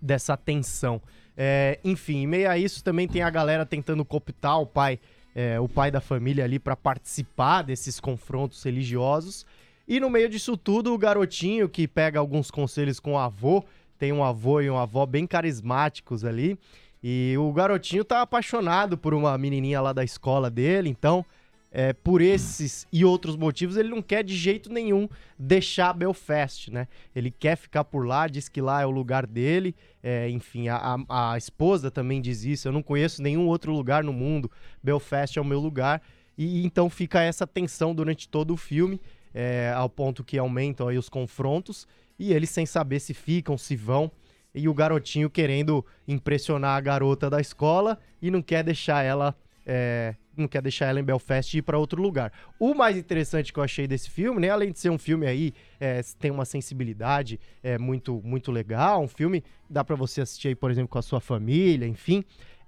dessa 0.00 0.36
tensão. 0.36 1.00
É, 1.36 1.78
enfim, 1.84 2.22
em 2.22 2.26
meio 2.26 2.50
a 2.50 2.58
isso 2.58 2.84
também 2.84 3.08
tem 3.08 3.22
a 3.22 3.30
galera 3.30 3.64
tentando 3.64 4.04
cooptar 4.04 4.60
o 4.60 4.66
pai, 4.66 5.00
é, 5.34 5.58
o 5.58 5.68
pai 5.68 5.90
da 5.90 6.00
família 6.00 6.44
ali 6.44 6.58
para 6.58 6.76
participar 6.76 7.62
desses 7.62 7.98
confrontos 7.98 8.62
religiosos. 8.62 9.46
E 9.88 9.98
no 9.98 10.08
meio 10.08 10.28
disso 10.28 10.56
tudo, 10.56 10.92
o 10.92 10.98
garotinho 10.98 11.68
que 11.68 11.88
pega 11.88 12.18
alguns 12.18 12.50
conselhos 12.50 13.00
com 13.00 13.14
o 13.14 13.18
avô 13.18 13.64
tem 13.98 14.12
um 14.12 14.24
avô 14.24 14.60
e 14.60 14.68
uma 14.68 14.82
avó 14.82 15.06
bem 15.06 15.26
carismáticos 15.28 16.24
ali. 16.24 16.58
E 17.02 17.34
o 17.38 17.52
garotinho 17.52 18.04
tá 18.04 18.20
apaixonado 18.20 18.98
por 18.98 19.14
uma 19.14 19.36
menininha 19.38 19.80
lá 19.80 19.92
da 19.92 20.02
escola 20.02 20.50
dele, 20.50 20.88
então, 20.88 21.24
é, 21.72 21.94
por 21.94 22.20
esses 22.20 22.86
e 22.92 23.02
outros 23.02 23.34
motivos, 23.34 23.78
ele 23.78 23.88
não 23.88 24.02
quer 24.02 24.22
de 24.22 24.36
jeito 24.36 24.70
nenhum 24.70 25.08
deixar 25.38 25.94
Belfast, 25.94 26.70
né? 26.70 26.86
Ele 27.16 27.30
quer 27.30 27.56
ficar 27.56 27.82
por 27.82 28.06
lá, 28.06 28.28
diz 28.28 28.48
que 28.48 28.60
lá 28.60 28.82
é 28.82 28.86
o 28.86 28.90
lugar 28.90 29.26
dele, 29.26 29.74
é, 30.02 30.28
enfim, 30.28 30.68
a, 30.68 30.98
a, 31.08 31.38
esposa 31.38 31.90
também 31.90 32.20
diz 32.20 32.44
isso. 32.44 32.68
Eu 32.68 32.72
não 32.72 32.82
conheço 32.82 33.22
nenhum 33.22 33.46
outro 33.46 33.72
lugar 33.72 34.04
no 34.04 34.12
mundo, 34.12 34.50
Belfast 34.82 35.38
é 35.38 35.40
o 35.40 35.44
meu 35.44 35.58
lugar. 35.58 36.02
E 36.36 36.64
então 36.64 36.90
fica 36.90 37.22
essa 37.22 37.46
tensão 37.46 37.94
durante 37.94 38.28
todo 38.28 38.52
o 38.52 38.56
filme, 38.56 39.00
é, 39.32 39.72
ao 39.74 39.88
ponto 39.88 40.22
que 40.22 40.36
aumentam 40.36 40.88
aí 40.88 40.98
os 40.98 41.08
confrontos 41.08 41.86
e 42.18 42.32
eles 42.32 42.50
sem 42.50 42.66
saber 42.66 43.00
se 43.00 43.14
ficam, 43.14 43.56
se 43.56 43.76
vão. 43.76 44.10
E 44.54 44.68
o 44.68 44.74
garotinho 44.74 45.30
querendo 45.30 45.84
impressionar 46.06 46.76
a 46.76 46.80
garota 46.80 47.30
da 47.30 47.40
escola 47.40 47.98
e 48.20 48.30
não 48.30 48.42
quer 48.42 48.62
deixar 48.62 49.02
ela. 49.02 49.34
É, 49.64 50.14
não 50.36 50.48
quer 50.48 50.62
deixar 50.62 50.86
ela 50.86 50.98
em 50.98 51.04
Belfast 51.04 51.56
ir 51.56 51.62
para 51.62 51.78
outro 51.78 52.00
lugar. 52.00 52.32
O 52.58 52.74
mais 52.74 52.96
interessante 52.96 53.52
que 53.52 53.58
eu 53.58 53.62
achei 53.62 53.86
desse 53.86 54.10
filme, 54.10 54.40
né, 54.40 54.50
além 54.50 54.72
de 54.72 54.78
ser 54.78 54.90
um 54.90 54.98
filme 54.98 55.26
aí, 55.26 55.52
é, 55.78 56.00
tem 56.18 56.30
uma 56.30 56.44
sensibilidade 56.44 57.38
é, 57.62 57.78
muito 57.78 58.20
muito 58.24 58.50
legal, 58.50 59.02
um 59.02 59.08
filme 59.08 59.44
dá 59.68 59.84
para 59.84 59.94
você 59.94 60.22
assistir 60.22 60.48
aí, 60.48 60.54
por 60.54 60.70
exemplo, 60.70 60.88
com 60.88 60.98
a 60.98 61.02
sua 61.02 61.20
família, 61.20 61.86
enfim, 61.86 62.24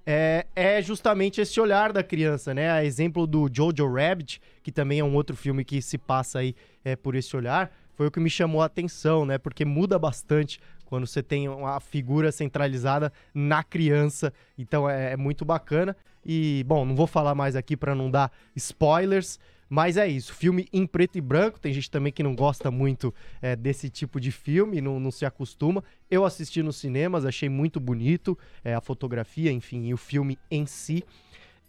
é, 0.06 0.46
é, 0.54 0.82
justamente 0.82 1.40
esse 1.40 1.58
olhar 1.58 1.92
da 1.92 2.02
criança, 2.02 2.52
né? 2.52 2.70
A 2.70 2.84
exemplo 2.84 3.26
do 3.26 3.48
Jojo 3.50 3.90
Rabbit, 3.90 4.40
que 4.62 4.70
também 4.70 4.98
é 4.98 5.04
um 5.04 5.14
outro 5.14 5.34
filme 5.34 5.64
que 5.64 5.80
se 5.80 5.96
passa 5.96 6.40
aí 6.40 6.54
é, 6.84 6.94
por 6.94 7.14
esse 7.14 7.34
olhar 7.34 7.70
foi 7.94 8.08
o 8.08 8.10
que 8.10 8.20
me 8.20 8.30
chamou 8.30 8.60
a 8.60 8.66
atenção, 8.66 9.24
né? 9.24 9.38
Porque 9.38 9.64
muda 9.64 9.98
bastante 9.98 10.60
quando 10.84 11.06
você 11.06 11.22
tem 11.22 11.48
uma 11.48 11.80
figura 11.80 12.30
centralizada 12.30 13.12
na 13.32 13.62
criança. 13.62 14.32
Então 14.58 14.88
é, 14.88 15.12
é 15.12 15.16
muito 15.16 15.44
bacana. 15.44 15.96
E, 16.24 16.64
bom, 16.66 16.84
não 16.84 16.94
vou 16.94 17.06
falar 17.06 17.34
mais 17.34 17.56
aqui 17.56 17.76
para 17.76 17.94
não 17.94 18.10
dar 18.10 18.32
spoilers. 18.56 19.38
Mas 19.68 19.96
é 19.96 20.06
isso, 20.06 20.34
filme 20.34 20.68
em 20.72 20.86
preto 20.86 21.16
e 21.16 21.20
branco. 21.20 21.58
Tem 21.58 21.72
gente 21.72 21.90
também 21.90 22.12
que 22.12 22.22
não 22.22 22.34
gosta 22.34 22.70
muito 22.70 23.12
é, 23.40 23.56
desse 23.56 23.88
tipo 23.88 24.20
de 24.20 24.30
filme, 24.30 24.80
não, 24.80 25.00
não, 25.00 25.10
se 25.10 25.24
acostuma. 25.24 25.82
Eu 26.10 26.24
assisti 26.24 26.62
nos 26.62 26.76
cinemas, 26.76 27.24
achei 27.24 27.48
muito 27.48 27.80
bonito 27.80 28.38
é, 28.62 28.74
a 28.74 28.80
fotografia, 28.80 29.50
enfim, 29.50 29.86
e 29.86 29.94
o 29.94 29.96
filme 29.96 30.38
em 30.50 30.66
si. 30.66 31.02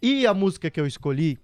E 0.01 0.27
a 0.27 0.33
música 0.33 0.69
que 0.69 0.79
eu 0.79 0.85
escolhi 0.85 1.39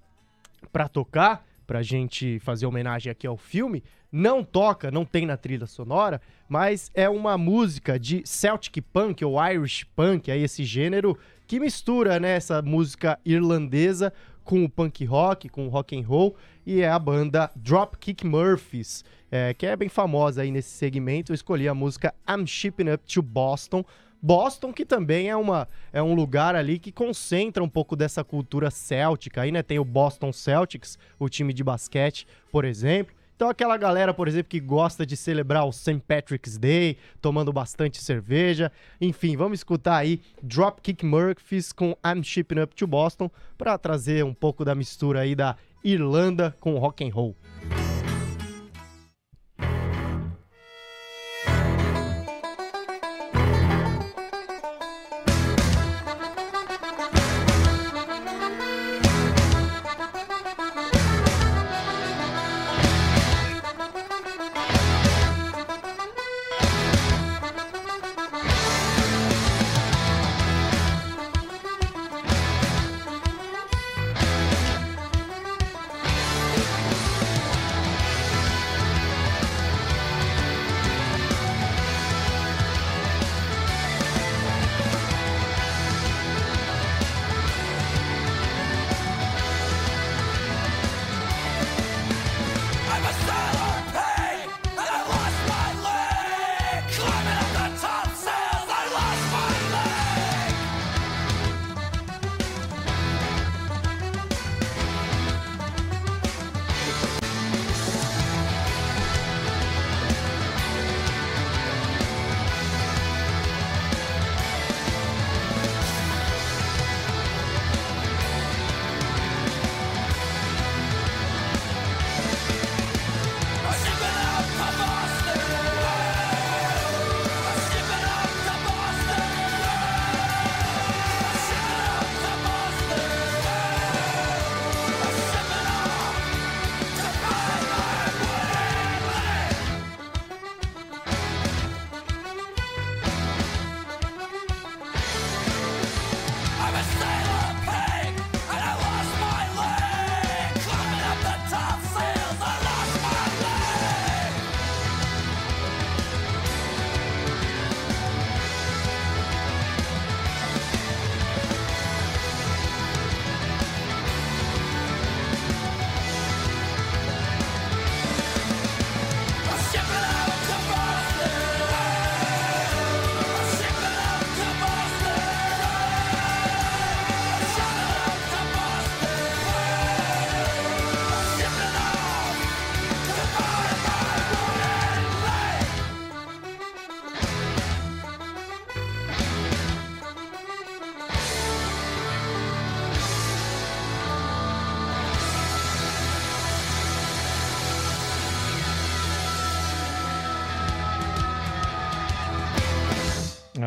para 0.72 0.88
tocar, 0.88 1.46
pra 1.72 1.82
gente 1.82 2.38
fazer 2.40 2.66
homenagem 2.66 3.10
aqui 3.10 3.26
ao 3.26 3.38
filme, 3.38 3.82
não 4.12 4.44
toca, 4.44 4.92
não 4.92 5.06
tem 5.06 5.26
na 5.26 5.38
trilha 5.38 5.66
sonora, 5.66 6.20
mas 6.50 6.92
é 6.94 7.08
uma 7.08 7.38
música 7.38 7.98
de 7.98 8.24
Celtic 8.26 8.82
Punk 8.92 9.24
ou 9.24 9.42
Irish 9.42 9.86
Punk, 9.96 10.30
aí 10.30 10.44
esse 10.44 10.66
gênero 10.66 11.18
que 11.48 11.62
mistura 11.62 12.20
né, 12.20 12.36
essa 12.36 12.62
música 12.62 13.18
irlandesa 13.24 14.12
com 14.44 14.66
o 14.66 14.70
punk 14.70 15.06
rock, 15.06 15.48
com 15.48 15.66
o 15.66 15.70
rock 15.70 15.98
and 15.98 16.06
roll, 16.06 16.36
e 16.66 16.82
é 16.82 16.90
a 16.90 17.00
banda 17.00 17.50
Dropkick 17.56 18.28
Murphys, 18.28 19.06
é, 19.32 19.54
que 19.54 19.66
é 19.66 19.74
bem 19.78 19.88
famosa 19.88 20.42
aí 20.42 20.52
nesse 20.52 20.72
segmento. 20.72 21.32
Eu 21.32 21.36
escolhi 21.36 21.70
a 21.70 21.74
música 21.74 22.14
I'm 22.30 22.46
Shipping 22.46 22.92
Up 22.92 23.06
to 23.06 23.22
Boston. 23.22 23.86
Boston, 24.22 24.72
que 24.72 24.86
também 24.86 25.30
é, 25.30 25.36
uma, 25.36 25.68
é 25.92 26.02
um 26.02 26.14
lugar 26.14 26.56
ali 26.56 26.78
que 26.78 26.92
concentra 26.92 27.64
um 27.64 27.70
pouco 27.70 27.96
dessa 27.96 28.24
cultura 28.24 28.70
céltica. 28.70 29.42
Aí, 29.42 29.52
né, 29.52 29.64
tem 29.64 29.80
o 29.80 29.86
Boston 29.86 30.32
Celtics, 30.32 30.98
o 31.18 31.28
time 31.28 31.54
de 31.54 31.64
basquete, 31.64 32.28
por 32.52 32.64
exemplo. 32.64 33.16
Então, 33.36 33.50
aquela 33.50 33.76
galera, 33.76 34.14
por 34.14 34.28
exemplo, 34.28 34.50
que 34.50 34.60
gosta 34.60 35.04
de 35.04 35.18
celebrar 35.18 35.66
o 35.66 35.72
St. 35.72 36.00
Patrick's 36.08 36.60
Day, 36.60 36.96
tomando 37.20 37.52
bastante 37.52 38.00
cerveja. 38.00 38.72
Enfim, 39.02 39.36
vamos 39.36 39.62
escutar 39.62 39.98
aí 39.98 40.22
Dropkick 40.44 41.04
Murphys 41.04 41.74
com 41.74 41.98
I'm 42.06 42.24
Shipping 42.24 42.60
Up 42.60 42.76
to 42.76 42.86
Boston 42.86 43.32
para 43.58 43.76
trazer 43.80 44.24
um 44.24 44.34
pouco 44.34 44.64
da 44.64 44.76
mistura 44.76 45.22
aí 45.22 45.34
da 45.34 45.56
Irlanda 45.84 46.56
com 46.60 46.78
rock 46.78 47.04
and 47.04 47.12
roll. 47.12 47.36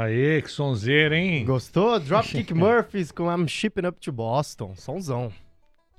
Aê, 0.05 0.41
que 0.43 0.51
sonzeira, 0.51 1.17
hein? 1.17 1.45
Gostou? 1.45 1.99
Dropkick 2.01 2.53
Murphys 2.55 3.11
com 3.13 3.31
I'm 3.31 3.47
Shipping 3.49 3.87
Up 3.87 3.99
to 4.01 4.13
Boston. 4.13 4.75
Sonzão. 4.77 5.33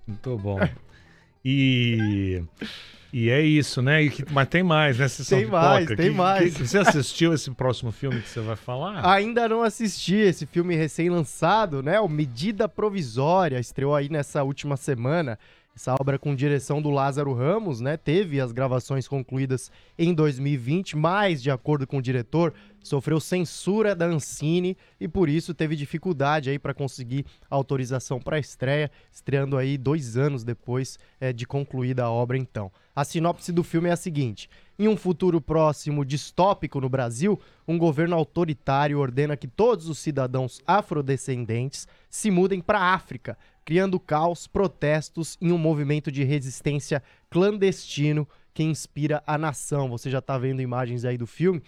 Muito 0.08 0.38
bom. 0.38 0.60
E. 1.44 2.44
E 3.14 3.30
é 3.30 3.42
isso, 3.42 3.82
né? 3.82 4.04
E 4.04 4.12
mas 4.32 4.48
tem 4.50 4.62
mais, 4.62 4.98
né? 5.00 5.08
Sessão 5.08 5.38
Tem 5.40 5.48
mais, 5.48 5.88
tem 5.88 5.96
Que- 5.96 6.10
mais. 6.10 6.58
que- 6.58 6.68
você 6.68 6.80
assistiu 6.80 7.34
esse 7.34 7.50
próximo 7.52 7.90
filme 7.92 8.20
que 8.22 8.28
você 8.28 8.42
vai 8.42 8.58
falar? 8.58 9.10
Ainda 9.10 9.48
não 9.48 9.64
assisti 9.64 10.16
esse 10.16 10.46
filme 10.46 10.76
recém-lançado, 10.76 11.82
né? 11.82 11.98
O 12.02 12.10
Medida 12.10 12.68
Provisória, 12.68 13.58
estreou 13.58 13.96
aí 13.96 14.10
nessa 14.10 14.44
última 14.44 14.76
semana. 14.76 15.40
Essa 15.76 15.94
obra 16.00 16.18
com 16.18 16.34
direção 16.34 16.82
do 16.82 16.90
Lázaro 16.90 17.34
Ramos, 17.34 17.82
né? 17.82 17.98
Teve 17.98 18.40
as 18.40 18.54
gravações 18.54 19.10
concluídas 19.10 19.70
em 20.00 20.14
2020, 20.14 20.96
mas, 20.96 21.44
de 21.44 21.52
acordo 21.52 21.86
com 21.86 21.98
o 21.98 22.02
diretor, 22.02 22.54
sofreu 22.82 23.20
censura 23.20 23.94
da 23.94 24.06
Ancine 24.06 24.78
e 25.02 25.06
por 25.06 25.28
isso 25.28 25.54
teve 25.54 25.76
dificuldade 25.76 26.50
aí 26.50 26.58
para 26.58 26.74
conseguir 26.74 27.26
autorização 27.50 28.22
para 28.22 28.40
estreia, 28.40 28.90
estreando 29.12 29.58
aí 29.58 29.78
dois 29.78 30.16
anos 30.16 30.46
depois 30.46 30.98
eh, 31.20 31.34
de 31.34 31.46
concluída 31.46 32.06
a 32.06 32.10
obra. 32.10 32.38
Então, 32.38 32.72
a 32.96 33.04
sinopse 33.04 33.52
do 33.52 33.62
filme 33.62 33.90
é 33.90 33.92
a 33.92 33.98
seguinte: 33.98 34.50
em 34.80 34.88
um 34.88 34.96
futuro 34.96 35.42
próximo 35.42 36.06
distópico 36.06 36.80
no 36.80 36.88
Brasil, 36.88 37.38
um 37.68 37.78
governo 37.78 38.16
autoritário 38.16 39.00
ordena 39.00 39.36
que 39.36 39.48
todos 39.48 39.90
os 39.90 39.98
cidadãos 40.00 40.62
afrodescendentes 40.66 41.88
se 42.10 42.32
mudem 42.32 42.62
para 42.62 42.80
a 42.80 42.94
África, 42.94 43.38
criando 43.66 44.00
caos, 44.00 44.46
protestos 44.46 45.38
e 45.42 45.52
um 45.52 45.58
movimento 45.58 46.12
de 46.12 46.24
resistência 46.24 47.02
clandestino 47.30 48.28
que 48.54 48.64
inspira 48.64 49.24
a 49.26 49.38
nação. 49.38 49.90
Você 49.90 50.10
já 50.10 50.20
está 50.20 50.38
vendo 50.38 50.62
imagens 50.62 51.04
aí 51.04 51.18
do 51.18 51.26
filme. 51.26 51.62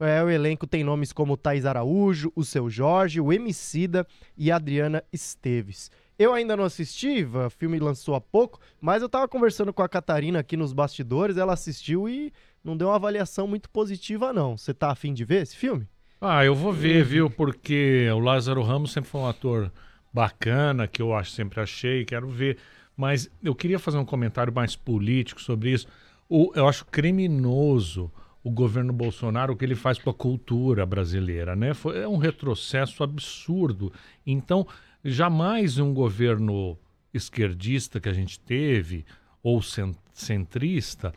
É, 0.00 0.22
o 0.22 0.28
elenco 0.28 0.66
tem 0.66 0.82
nomes 0.82 1.12
como 1.12 1.36
Thais 1.36 1.64
Araújo, 1.64 2.32
o 2.34 2.44
Seu 2.44 2.68
Jorge, 2.68 3.20
o 3.20 3.32
Emicida 3.32 4.04
e 4.36 4.50
Adriana 4.50 5.02
Esteves. 5.12 5.90
Eu 6.18 6.32
ainda 6.32 6.56
não 6.56 6.64
assisti, 6.64 7.24
o 7.24 7.50
filme 7.50 7.78
lançou 7.78 8.14
há 8.14 8.20
pouco, 8.20 8.60
mas 8.80 9.02
eu 9.02 9.08
tava 9.08 9.26
conversando 9.26 9.72
com 9.72 9.82
a 9.82 9.88
Catarina 9.88 10.40
aqui 10.40 10.56
nos 10.56 10.72
bastidores, 10.72 11.36
ela 11.36 11.52
assistiu 11.52 12.08
e 12.08 12.32
não 12.62 12.76
deu 12.76 12.88
uma 12.88 12.96
avaliação 12.96 13.46
muito 13.46 13.70
positiva 13.70 14.32
não. 14.32 14.56
Você 14.56 14.74
tá 14.74 14.90
afim 14.90 15.14
de 15.14 15.24
ver 15.24 15.42
esse 15.42 15.56
filme? 15.56 15.88
Ah, 16.20 16.44
eu 16.44 16.54
vou 16.54 16.72
ver, 16.72 17.04
viu? 17.04 17.30
Porque 17.30 18.08
o 18.10 18.18
Lázaro 18.18 18.62
Ramos 18.62 18.92
sempre 18.92 19.10
foi 19.10 19.20
um 19.20 19.26
ator 19.26 19.72
bacana, 20.14 20.86
que 20.86 21.02
eu 21.02 21.12
acho, 21.12 21.32
sempre 21.32 21.60
achei, 21.60 22.04
quero 22.04 22.28
ver. 22.28 22.56
Mas 22.96 23.28
eu 23.42 23.52
queria 23.54 23.80
fazer 23.80 23.98
um 23.98 24.04
comentário 24.04 24.52
mais 24.54 24.76
político 24.76 25.42
sobre 25.42 25.72
isso. 25.72 25.88
O- 26.28 26.52
eu 26.54 26.68
acho 26.68 26.84
criminoso 26.86 28.10
o 28.42 28.50
governo 28.50 28.92
Bolsonaro 28.92 29.52
o 29.54 29.56
que 29.56 29.64
ele 29.64 29.74
faz 29.74 29.98
com 29.98 30.10
a 30.10 30.14
cultura 30.14 30.86
brasileira, 30.86 31.56
né? 31.56 31.74
Foi, 31.74 31.98
é 31.98 32.06
um 32.06 32.18
retrocesso 32.18 33.02
absurdo. 33.02 33.92
Então, 34.24 34.66
jamais 35.04 35.78
um 35.78 35.92
governo 35.92 36.78
esquerdista 37.12 37.98
que 37.98 38.08
a 38.08 38.12
gente 38.12 38.38
teve, 38.38 39.04
ou 39.42 39.60
cen- 39.62 39.96
centrista, 40.12 41.12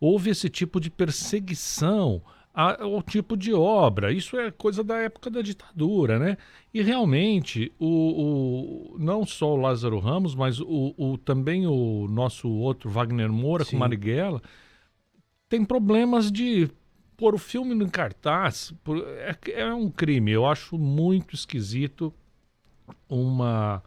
houve 0.00 0.30
esse 0.30 0.48
tipo 0.50 0.78
de 0.80 0.90
perseguição 0.90 2.20
ao 2.54 3.02
tipo 3.02 3.36
de 3.36 3.52
obra. 3.52 4.12
Isso 4.12 4.38
é 4.38 4.50
coisa 4.50 4.84
da 4.84 4.98
época 4.98 5.30
da 5.30 5.40
ditadura, 5.42 6.18
né? 6.18 6.36
E 6.72 6.82
realmente, 6.82 7.72
o, 7.78 8.92
o- 8.94 8.98
não 8.98 9.24
só 9.24 9.52
o 9.54 9.56
Lázaro 9.56 9.98
Ramos, 9.98 10.34
mas 10.34 10.60
o, 10.60 10.94
o- 10.96 11.16
também 11.18 11.66
o 11.66 12.06
nosso 12.08 12.48
outro 12.50 12.90
Wagner 12.90 13.32
Moura 13.32 13.64
Sim. 13.64 13.72
com 13.72 13.76
Marighella, 13.78 14.42
tem 15.48 15.64
problemas 15.64 16.30
de 16.30 16.68
pôr 17.16 17.34
o 17.34 17.38
filme 17.38 17.74
no 17.74 17.90
cartaz. 17.90 18.72
por- 18.84 18.98
é, 18.98 19.36
é 19.52 19.74
um 19.74 19.90
crime. 19.90 20.30
Eu 20.32 20.46
acho 20.46 20.76
muito 20.76 21.34
esquisito 21.34 22.12
uma, 23.08 23.82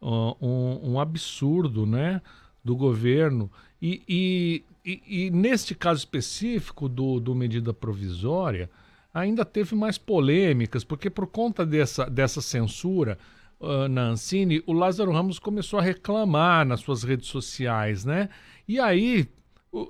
uh, 0.00 0.36
um, 0.40 0.92
um 0.92 1.00
absurdo, 1.00 1.86
né? 1.86 2.20
Do 2.64 2.76
governo. 2.76 3.50
E, 3.80 4.02
e, 4.08 4.64
e, 4.84 5.26
e 5.26 5.30
neste 5.30 5.74
caso 5.74 5.98
específico 5.98 6.88
do, 6.88 7.20
do 7.20 7.34
medida 7.34 7.72
provisória, 7.72 8.70
ainda 9.12 9.44
teve 9.44 9.74
mais 9.74 9.98
polêmicas, 9.98 10.84
porque 10.84 11.10
por 11.10 11.26
conta 11.26 11.66
dessa, 11.66 12.08
dessa 12.08 12.40
censura 12.40 13.18
ah, 13.60 13.88
na 13.88 14.08
Ancine, 14.08 14.62
o 14.66 14.72
Lázaro 14.72 15.12
Ramos 15.12 15.38
começou 15.38 15.78
a 15.78 15.82
reclamar 15.82 16.66
nas 16.66 16.80
suas 16.80 17.02
redes 17.02 17.28
sociais, 17.28 18.04
né? 18.04 18.30
E 18.66 18.80
aí 18.80 19.28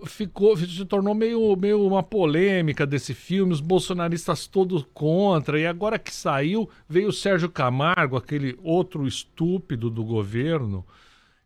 ficou, 0.07 0.57
se 0.57 0.85
tornou 0.85 1.15
meio, 1.15 1.57
meio 1.57 1.87
uma 1.87 2.03
polêmica 2.03 2.87
desse 2.87 3.15
filme, 3.15 3.53
os 3.53 3.61
bolsonaristas 3.61 4.47
todos 4.47 4.85
contra, 4.93 5.59
e 5.59 5.67
agora 5.67 5.99
que 5.99 6.13
saiu, 6.13 6.69
veio 6.89 7.09
o 7.09 7.13
Sérgio 7.13 7.49
Camargo, 7.49 8.17
aquele 8.17 8.59
outro 8.63 9.07
estúpido 9.07 9.89
do 9.89 10.05
governo, 10.05 10.85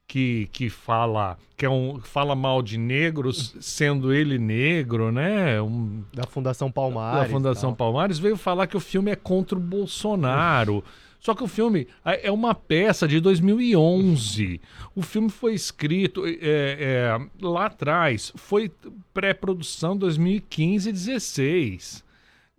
que, 0.07 0.49
que 0.53 0.69
fala 0.69 1.37
que 1.57 1.65
é 1.65 1.71
um, 1.71 1.99
fala 2.01 2.35
mal 2.35 2.61
de 2.63 2.77
negros, 2.79 3.55
sendo 3.61 4.13
ele 4.13 4.39
negro, 4.39 5.11
né? 5.13 5.61
Um, 5.63 6.03
Da 6.13 6.25
Fundação 6.27 6.71
Palmares. 6.71 7.23
da 7.23 7.29
Fundação. 7.29 7.75
Palmares, 7.75 8.19
veio 8.19 8.37
falar 8.37 8.67
que 8.67 8.77
o 8.77 8.81
filme 8.81 9.11
é 9.11 9.17
contra 9.17 9.57
o 9.57 9.61
Bolsonaro. 9.61 10.85
Só 11.21 11.35
que 11.35 11.43
o 11.43 11.49
filme 11.49 11.87
é 12.05 12.29
é 12.29 12.31
uma 12.31 12.55
peça 12.55 13.09
de 13.09 13.19
2011. 13.19 14.61
O 14.95 15.01
filme 15.03 15.31
foi 15.31 15.55
escrito 15.55 16.25
é, 16.27 16.35
é, 16.41 17.19
lá 17.41 17.67
atrás, 17.67 18.31
foi 18.37 18.71
pré-produção 19.15 19.97
2015 19.97 20.89
e 20.91 20.93
16. 20.93 22.05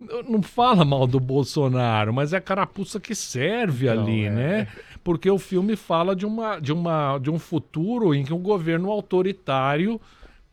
N- 0.00 0.22
Não 0.28 0.42
fala 0.42 0.84
mal 0.84 1.06
do 1.06 1.20
Bolsonaro, 1.20 2.12
mas 2.12 2.32
é 2.32 2.38
a 2.38 2.40
carapuça 2.40 2.98
que 2.98 3.14
serve 3.14 3.88
Então, 3.88 4.02
ali, 4.02 4.24
é. 4.24 4.30
né? 4.30 4.68
Porque 5.06 5.30
o 5.30 5.38
filme 5.38 5.76
fala 5.76 6.16
de, 6.16 6.26
uma, 6.26 6.58
de, 6.58 6.72
uma, 6.72 7.16
de 7.18 7.30
um 7.30 7.38
futuro 7.38 8.12
em 8.12 8.24
que 8.24 8.34
um 8.34 8.42
governo 8.42 8.90
autoritário 8.90 10.00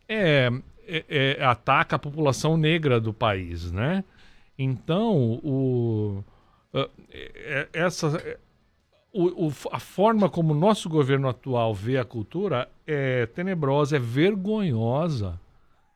é, 0.08 0.48
é- 0.86 1.04
é, 1.40 1.44
ataca 1.44 1.96
a 1.96 1.98
população 1.98 2.56
negra 2.56 3.00
do 3.00 3.12
país, 3.12 3.72
né? 3.72 4.04
Então, 4.56 5.40
o, 5.42 6.22
é- 6.72 6.88
é- 7.10 7.68
essa, 7.72 8.16
é- 8.18 8.38
o- 9.12 9.48
o- 9.48 9.52
a 9.72 9.80
forma 9.80 10.30
como 10.30 10.54
o 10.54 10.56
nosso 10.56 10.88
governo 10.88 11.28
atual 11.28 11.74
vê 11.74 11.98
a 11.98 12.04
cultura 12.04 12.68
é 12.86 13.26
tenebrosa, 13.26 13.96
é 13.96 13.98
vergonhosa. 13.98 15.40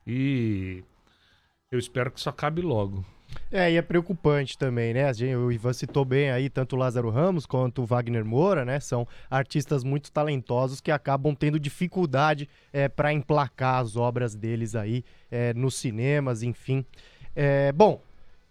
E 0.05 0.83
eu 1.71 1.79
espero 1.79 2.11
que 2.11 2.19
isso 2.19 2.29
acabe 2.29 2.61
logo. 2.61 3.05
É, 3.51 3.71
e 3.71 3.77
é 3.77 3.81
preocupante 3.81 4.57
também, 4.57 4.93
né? 4.93 5.11
O 5.37 5.51
Ivan 5.51 5.73
citou 5.73 6.05
bem 6.05 6.31
aí 6.31 6.49
tanto 6.49 6.75
o 6.75 6.79
Lázaro 6.79 7.09
Ramos 7.09 7.45
quanto 7.45 7.81
o 7.81 7.85
Wagner 7.85 8.23
Moura, 8.23 8.63
né? 8.63 8.79
São 8.79 9.07
artistas 9.29 9.83
muito 9.83 10.11
talentosos 10.11 10.81
que 10.81 10.91
acabam 10.91 11.35
tendo 11.35 11.59
dificuldade 11.59 12.47
para 12.95 13.11
emplacar 13.13 13.81
as 13.81 13.95
obras 13.95 14.35
deles 14.35 14.75
aí 14.75 15.03
é, 15.31 15.53
nos 15.53 15.75
cinemas, 15.75 16.43
enfim. 16.43 16.85
É, 17.35 17.71
bom, 17.71 18.01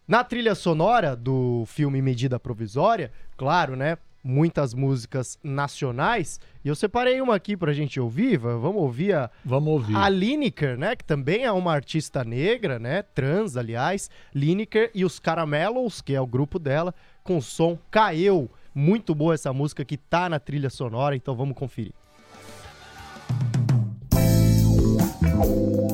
na 0.07 0.25
trilha 0.25 0.55
sonora 0.55 1.14
do 1.14 1.64
filme 1.67 2.01
Medida 2.01 2.41
Provisória, 2.41 3.12
claro, 3.37 3.77
né? 3.77 3.99
Muitas 4.22 4.74
músicas 4.74 5.38
nacionais. 5.42 6.40
E 6.64 6.68
eu 6.68 6.74
separei 6.74 7.20
uma 7.20 7.35
aqui 7.35 7.57
pra 7.57 7.72
gente 7.72 7.98
ouvir. 8.00 8.37
Vamos 8.37 8.76
ouvir 8.83 9.14
a, 9.14 9.31
Vamos 9.44 9.68
ouvir. 9.72 9.96
a 9.96 10.09
Lineker, 10.09 10.76
né? 10.76 10.96
Que 10.96 11.04
também 11.04 11.44
é 11.44 11.52
uma 11.52 11.72
artista 11.72 12.24
negra, 12.24 12.78
né? 12.78 13.02
Trans, 13.02 13.57
aliás. 13.57 14.11
Lineker 14.35 14.90
e 14.94 15.04
os 15.04 15.18
Caramelos, 15.18 16.00
que 16.00 16.14
é 16.14 16.20
o 16.20 16.26
grupo 16.26 16.59
dela, 16.59 16.94
com 17.22 17.40
som 17.40 17.78
Caeu. 17.90 18.50
Muito 18.74 19.14
boa 19.14 19.35
essa 19.35 19.52
música 19.52 19.85
que 19.85 19.96
tá 19.96 20.28
na 20.28 20.38
trilha 20.38 20.70
sonora, 20.70 21.16
então 21.16 21.35
vamos 21.35 21.57
conferir. 21.57 21.92
Fale 25.38 25.88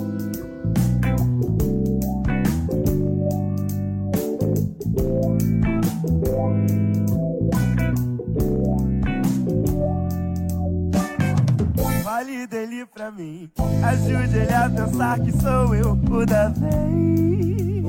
pra 13.05 13.11
mim, 13.11 13.51
ajude 13.83 14.39
ele 14.39 14.55
a 14.55 14.71
pensar 14.71 15.21
que 15.21 15.31
sou 15.33 15.75
eu 15.75 15.93
o 15.93 16.25
da 16.25 16.49
vez. 16.49 17.85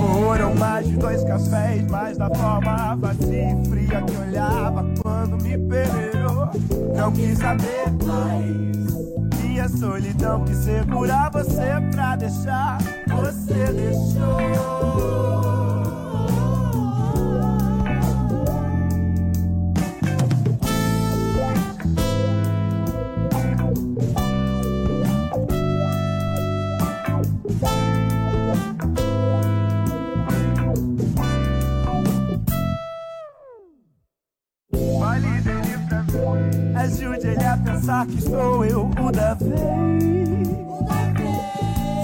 Foram 0.00 0.54
mais 0.54 0.88
de 0.88 0.96
dois 0.96 1.22
cafés, 1.24 1.84
mas 1.90 2.16
da 2.16 2.30
forma 2.30 2.96
vazia 2.96 3.50
e 3.50 3.68
fria 3.68 4.00
que 4.00 4.16
olhava 4.16 4.86
quando 5.02 5.36
me 5.36 5.58
peneirou. 5.58 6.48
Não 6.96 7.12
quis 7.12 7.36
saber 7.36 7.92
mais. 8.06 8.74
Minha 9.42 9.68
solidão 9.68 10.42
quis 10.46 10.56
segurar 10.58 11.30
você 11.30 11.74
pra 11.92 12.16
deixar. 12.16 12.78
Você 13.06 13.70
deixou. 13.72 15.73
Pensar 37.94 38.06
que 38.06 38.22
sou 38.22 38.64
eu 38.64 38.90
o 39.00 39.12
da. 39.12 39.36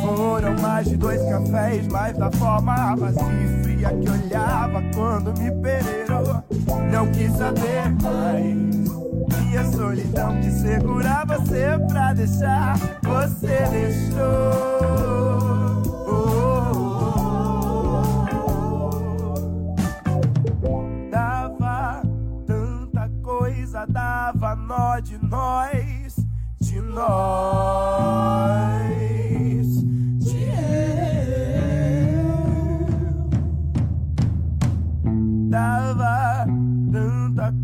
Foram 0.03 0.57
mais 0.61 0.89
de 0.89 0.97
dois 0.97 1.21
cafés, 1.23 1.89
mas 1.89 2.17
da 2.17 2.31
forma 2.33 2.95
vazia 2.97 3.23
e 3.23 3.63
fria 3.63 3.89
que 3.89 4.11
olhava 4.11 4.83
quando 4.95 5.39
me 5.39 5.51
peneirou. 5.51 6.43
Não 6.91 7.11
quis 7.11 7.33
saber 7.37 7.91
mais. 8.03 8.81
Minha 9.41 9.65
solidão 9.73 10.41
que 10.41 10.51
segura 10.51 11.25
você 11.27 11.79
pra 11.89 12.13
deixar, 12.13 12.77
você 13.03 13.65
deixou. 13.71 15.20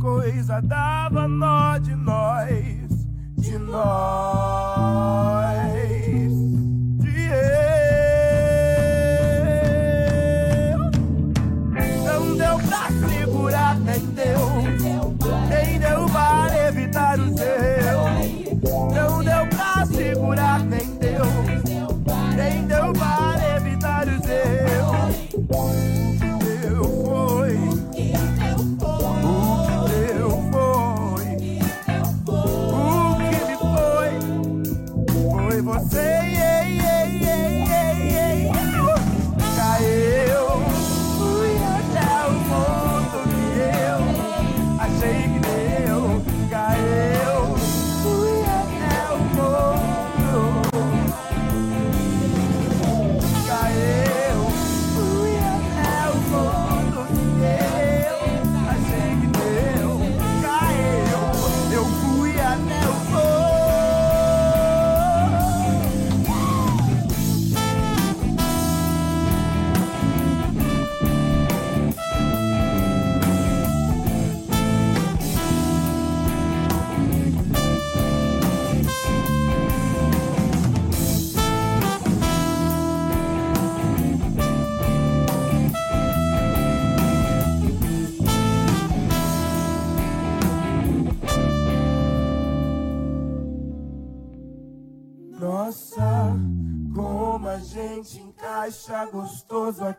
Coisa, 0.07 0.61
dava 0.61 1.27
nó 1.27 1.79
de 1.79 1.95
nós, 1.97 3.07
de 3.37 3.59
nós. 3.59 4.36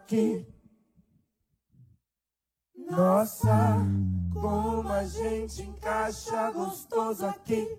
Aqui. 0.08 0.48
Nossa, 2.90 3.76
como 4.34 4.90
a 4.90 5.04
gente 5.04 5.62
encaixa 5.64 6.50
gostoso 6.52 7.26
aqui. 7.26 7.78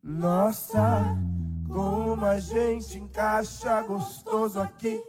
Nossa, 0.00 1.16
como 1.66 2.24
a 2.24 2.38
gente 2.38 2.98
encaixa 2.98 3.82
gostoso 3.82 4.60
aqui. 4.60 5.02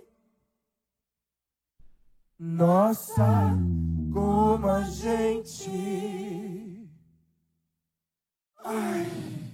Nossa, 2.40 3.52
como 4.12 4.68
a 4.68 4.82
gente. 4.82 5.70
Ai. 8.66 9.51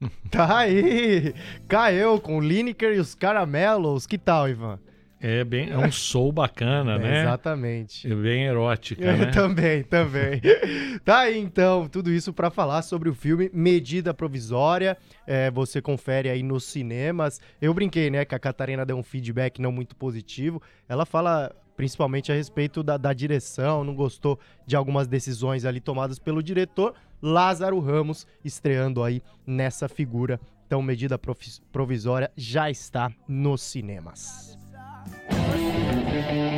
Tá 0.30 0.58
aí! 0.58 1.34
Caiu 1.68 2.20
com 2.20 2.38
o 2.38 2.40
Lineker 2.40 2.94
e 2.94 2.98
os 2.98 3.14
Caramelos. 3.14 4.06
Que 4.06 4.18
tal, 4.18 4.48
Ivan? 4.48 4.78
É 5.18 5.42
bem, 5.44 5.70
é 5.70 5.78
um 5.78 5.90
soul 5.90 6.30
bacana, 6.30 6.98
né? 7.00 7.22
Exatamente. 7.22 8.10
É 8.10 8.14
bem 8.14 8.44
erótica, 8.44 9.02
É, 9.02 9.16
né? 9.16 9.26
também, 9.26 9.82
também. 9.82 10.42
tá 11.04 11.20
aí 11.20 11.38
então, 11.38 11.88
tudo 11.88 12.12
isso 12.12 12.32
pra 12.34 12.50
falar 12.50 12.82
sobre 12.82 13.08
o 13.08 13.14
filme 13.14 13.50
Medida 13.52 14.12
Provisória. 14.12 14.96
É, 15.26 15.50
você 15.50 15.80
confere 15.80 16.28
aí 16.28 16.42
nos 16.42 16.64
cinemas. 16.64 17.40
Eu 17.60 17.72
brinquei, 17.72 18.10
né, 18.10 18.24
que 18.26 18.34
a 18.34 18.38
Catarina 18.38 18.84
deu 18.84 18.96
um 18.98 19.02
feedback 19.02 19.60
não 19.60 19.72
muito 19.72 19.96
positivo. 19.96 20.60
Ela 20.86 21.06
fala 21.06 21.50
principalmente 21.76 22.32
a 22.32 22.34
respeito 22.34 22.82
da, 22.82 22.96
da 22.96 23.12
direção, 23.12 23.84
não 23.84 23.94
gostou 23.94 24.38
de 24.66 24.74
algumas 24.74 25.06
decisões 25.06 25.64
ali 25.64 25.80
tomadas 25.80 26.18
pelo 26.18 26.42
diretor. 26.42 26.94
Lázaro 27.20 27.78
Ramos 27.80 28.26
estreando 28.44 29.02
aí 29.02 29.22
nessa 29.46 29.88
figura. 29.88 30.40
Então, 30.66 30.82
Medida 30.82 31.18
Provisória 31.70 32.30
já 32.36 32.70
está 32.70 33.12
nos 33.28 33.62
cinemas. 33.62 34.56
You'll 36.26 36.55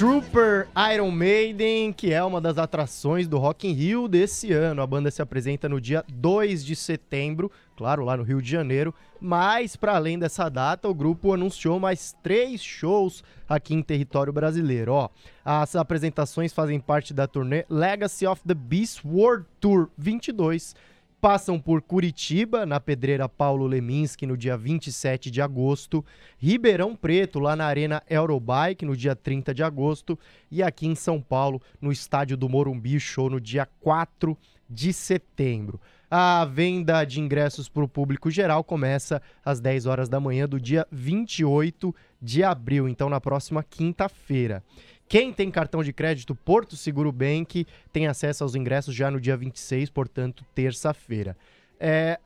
Trooper 0.00 0.66
Iron 0.94 1.10
Maiden, 1.10 1.92
que 1.92 2.10
é 2.10 2.24
uma 2.24 2.40
das 2.40 2.56
atrações 2.56 3.28
do 3.28 3.36
Rock 3.36 3.68
in 3.68 3.72
Rio 3.72 4.08
desse 4.08 4.50
ano. 4.50 4.80
A 4.80 4.86
banda 4.86 5.10
se 5.10 5.20
apresenta 5.20 5.68
no 5.68 5.78
dia 5.78 6.02
2 6.10 6.64
de 6.64 6.74
setembro, 6.74 7.52
claro, 7.76 8.02
lá 8.02 8.16
no 8.16 8.22
Rio 8.22 8.40
de 8.40 8.50
Janeiro. 8.50 8.94
Mas, 9.20 9.76
para 9.76 9.94
além 9.94 10.18
dessa 10.18 10.48
data, 10.48 10.88
o 10.88 10.94
grupo 10.94 11.34
anunciou 11.34 11.78
mais 11.78 12.16
três 12.22 12.62
shows 12.62 13.22
aqui 13.46 13.74
em 13.74 13.82
território 13.82 14.32
brasileiro. 14.32 14.94
Ó, 14.94 15.10
as 15.44 15.76
apresentações 15.76 16.50
fazem 16.50 16.80
parte 16.80 17.12
da 17.12 17.26
turnê 17.26 17.66
Legacy 17.68 18.26
of 18.26 18.40
the 18.46 18.54
Beast 18.54 19.04
World 19.04 19.44
Tour 19.60 19.90
22, 19.98 20.74
passam 21.20 21.60
por 21.60 21.82
Curitiba, 21.82 22.64
na 22.64 22.80
pedreira 22.80 23.28
Paulo 23.28 23.66
Leminski, 23.66 24.26
no 24.26 24.36
dia 24.36 24.56
27 24.56 25.30
de 25.30 25.42
agosto, 25.42 26.04
Ribeirão 26.38 26.96
Preto, 26.96 27.38
lá 27.38 27.54
na 27.54 27.66
Arena 27.66 28.02
Eurobike, 28.08 28.86
no 28.86 28.96
dia 28.96 29.14
30 29.14 29.52
de 29.52 29.62
agosto, 29.62 30.18
e 30.50 30.62
aqui 30.62 30.86
em 30.86 30.94
São 30.94 31.20
Paulo, 31.20 31.60
no 31.80 31.92
estádio 31.92 32.36
do 32.36 32.48
Morumbi, 32.48 32.98
show 32.98 33.28
no 33.28 33.40
dia 33.40 33.68
4 33.80 34.36
de 34.68 34.92
setembro. 34.92 35.80
A 36.10 36.44
venda 36.44 37.04
de 37.04 37.20
ingressos 37.20 37.68
para 37.68 37.84
o 37.84 37.88
público 37.88 38.30
geral 38.30 38.64
começa 38.64 39.22
às 39.44 39.60
10 39.60 39.86
horas 39.86 40.08
da 40.08 40.18
manhã 40.18 40.48
do 40.48 40.58
dia 40.58 40.86
28 40.90 41.94
de 42.20 42.42
abril, 42.42 42.88
então 42.88 43.08
na 43.08 43.20
próxima 43.20 43.62
quinta-feira. 43.62 44.64
Quem 45.10 45.32
tem 45.32 45.50
cartão 45.50 45.82
de 45.82 45.92
crédito 45.92 46.36
Porto 46.36 46.76
Seguro 46.76 47.10
Bank 47.10 47.66
tem 47.92 48.06
acesso 48.06 48.44
aos 48.44 48.54
ingressos 48.54 48.94
já 48.94 49.10
no 49.10 49.20
dia 49.20 49.36
26, 49.36 49.90
portanto, 49.90 50.44
terça-feira. 50.54 51.36
É, 51.80 52.20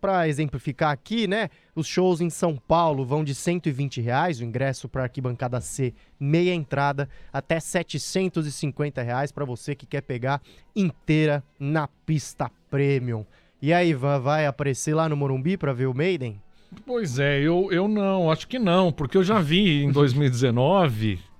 para 0.00 0.26
exemplificar 0.26 0.90
aqui, 0.90 1.26
né? 1.26 1.50
Os 1.74 1.86
shows 1.86 2.22
em 2.22 2.30
São 2.30 2.56
Paulo 2.56 3.04
vão 3.04 3.22
de 3.22 3.34
120 3.34 4.00
reais, 4.00 4.40
o 4.40 4.44
ingresso 4.44 4.88
para 4.88 5.02
arquibancada 5.02 5.60
C, 5.60 5.92
meia 6.18 6.54
entrada, 6.54 7.10
até 7.30 7.60
750 7.60 9.02
reais 9.02 9.30
para 9.30 9.44
você 9.44 9.74
que 9.74 9.84
quer 9.84 10.00
pegar 10.00 10.40
inteira 10.74 11.44
na 11.60 11.86
pista 12.06 12.50
premium. 12.70 13.26
E 13.60 13.70
aí, 13.70 13.92
vai 13.92 14.46
aparecer 14.46 14.94
lá 14.94 15.10
no 15.10 15.16
Morumbi 15.16 15.58
para 15.58 15.74
ver 15.74 15.88
o 15.88 15.94
Maiden? 15.94 16.40
Pois 16.86 17.18
é, 17.18 17.38
eu, 17.38 17.70
eu 17.70 17.86
não, 17.86 18.30
acho 18.30 18.48
que 18.48 18.58
não, 18.58 18.90
porque 18.90 19.18
eu 19.18 19.22
já 19.22 19.40
vi 19.40 19.84
em 19.84 19.92
2019 19.92 21.33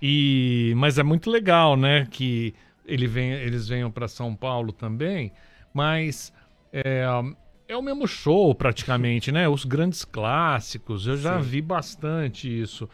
e 0.00 0.72
mas 0.76 0.98
é 0.98 1.02
muito 1.02 1.30
legal, 1.30 1.76
né, 1.76 2.06
que 2.10 2.54
ele 2.84 3.06
vem, 3.06 3.32
eles 3.32 3.68
venham 3.68 3.90
para 3.90 4.08
São 4.08 4.34
Paulo 4.34 4.72
também, 4.72 5.32
mas 5.72 6.32
é, 6.72 7.04
é 7.68 7.76
o 7.76 7.82
mesmo 7.82 8.06
show 8.06 8.54
praticamente, 8.54 9.30
né? 9.30 9.48
Os 9.48 9.64
grandes 9.64 10.04
clássicos, 10.04 11.06
eu 11.06 11.16
já 11.16 11.40
Sim. 11.40 11.48
vi 11.48 11.62
bastante 11.62 12.60
isso. 12.60 12.88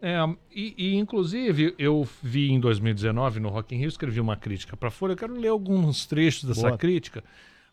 É, 0.00 0.18
e, 0.50 0.74
e, 0.76 0.96
inclusive 0.96 1.74
eu 1.78 2.06
vi 2.20 2.50
em 2.50 2.58
2019 2.58 3.38
no 3.38 3.50
Rock 3.50 3.74
in 3.74 3.78
Rio, 3.78 3.88
escrevi 3.88 4.20
uma 4.20 4.36
crítica 4.36 4.76
para 4.76 4.90
Folha. 4.90 5.12
Eu 5.12 5.16
quero 5.16 5.38
ler 5.38 5.48
alguns 5.48 6.06
trechos 6.06 6.44
dessa 6.44 6.68
Boa. 6.68 6.78
crítica, 6.78 7.22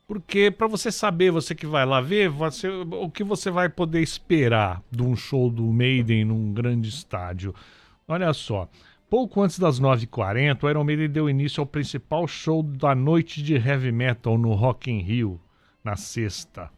porque 0.08 0.52
para 0.52 0.68
você 0.68 0.92
saber, 0.92 1.32
você 1.32 1.56
que 1.56 1.66
vai 1.66 1.86
lá 1.86 2.02
ver, 2.02 2.30
você, 2.30 2.68
o 2.68 3.10
que 3.10 3.24
você 3.24 3.50
vai 3.50 3.68
poder 3.68 4.02
esperar 4.02 4.84
de 4.92 5.02
um 5.02 5.16
show 5.16 5.50
do 5.50 5.64
Maiden 5.64 6.26
num 6.26 6.54
grande 6.54 6.90
estádio. 6.90 7.56
Olha 8.10 8.34
só. 8.34 8.68
Pouco 9.08 9.42
antes 9.42 9.60
das 9.60 9.80
9h40, 9.80 10.64
o 10.64 10.70
Iron 10.70 10.84
Maiden 10.84 11.10
deu 11.10 11.30
início 11.30 11.62
ao 11.62 11.68
principal 11.68 12.28
show 12.28 12.64
da 12.64 12.96
noite 12.96 13.42
de 13.44 13.54
heavy 13.56 13.92
metal 13.92 14.36
no 14.36 14.54
Rock 14.54 14.90
in 14.92 15.00
Rio, 15.00 15.40
na 15.84 15.96
sexta. 15.96 16.72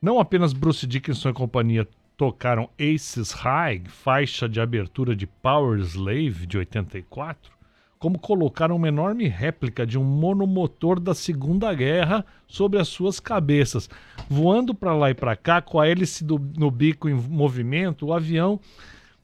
Não 0.00 0.20
apenas 0.20 0.52
Bruce 0.52 0.86
Dickinson 0.86 1.30
e 1.30 1.32
companhia 1.32 1.88
tocaram 2.16 2.68
Aces 2.78 3.32
High, 3.32 3.84
faixa 3.88 4.46
de 4.46 4.60
abertura 4.60 5.16
de 5.16 5.26
Power 5.26 5.80
Slave 5.80 6.46
de 6.46 6.58
84, 6.58 7.50
como 7.98 8.18
colocaram 8.18 8.76
uma 8.76 8.88
enorme 8.88 9.26
réplica 9.26 9.86
de 9.86 9.98
um 9.98 10.04
monomotor 10.04 11.00
da 11.00 11.14
Segunda 11.14 11.72
Guerra 11.72 12.24
sobre 12.46 12.78
as 12.78 12.88
suas 12.88 13.18
cabeças. 13.18 13.88
Voando 14.28 14.74
para 14.74 14.94
lá 14.94 15.10
e 15.10 15.14
para 15.14 15.34
cá, 15.36 15.62
com 15.62 15.80
a 15.80 15.88
hélice 15.88 16.22
do- 16.22 16.38
no 16.38 16.70
bico 16.70 17.08
em 17.08 17.14
movimento, 17.14 18.06
o 18.06 18.12
avião 18.12 18.60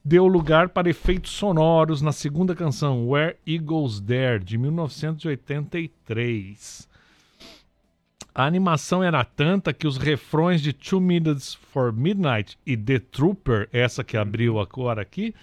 deu 0.05 0.27
lugar 0.27 0.71
para 0.71 0.91
efeitos 0.91 1.31
sonoros 1.33 2.03
na 2.03 2.13
segunda 2.13 2.55
canção, 2.55 3.09
Where 3.09 3.37
Eagles 3.47 4.01
Dare, 4.01 4.43
de 4.43 4.59
1983. 4.59 6.91
A 8.35 8.45
animação 8.45 9.03
era 9.03 9.25
tanta 9.25 9.73
que 9.73 9.87
os 9.87 9.97
refrões 9.97 10.61
de 10.63 10.73
Two 10.73 11.01
Minutes 11.01 11.55
for 11.55 11.93
Midnight 11.93 12.57
e 12.65 12.77
The 12.77 13.01
Trooper, 13.01 13.69
essa 13.73 14.05
que 14.05 14.17
abriu 14.17 14.61
agora 14.61 15.03
aqui, 15.03 15.35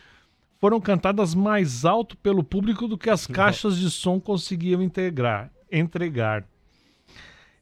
foram 0.60 0.82
cantadas 0.82 1.36
mais 1.36 1.86
alto 1.86 2.17
pelo 2.17 2.43
público 2.43 2.88
do 2.88 2.98
que 2.98 3.10
as 3.10 3.28
caixas 3.28 3.78
de 3.78 3.91
som 3.91 4.20
conseguiam 4.20 4.82
integrar, 4.82 5.52
entregar. 5.72 6.43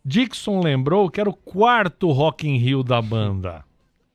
Dixon 0.03 0.61
lembrou 0.61 1.09
que 1.09 1.19
era 1.19 1.29
o 1.29 1.33
quarto 1.33 2.11
Rock 2.11 2.47
in 2.47 2.57
Rio 2.57 2.83
da 2.83 3.01
banda. 3.01 3.65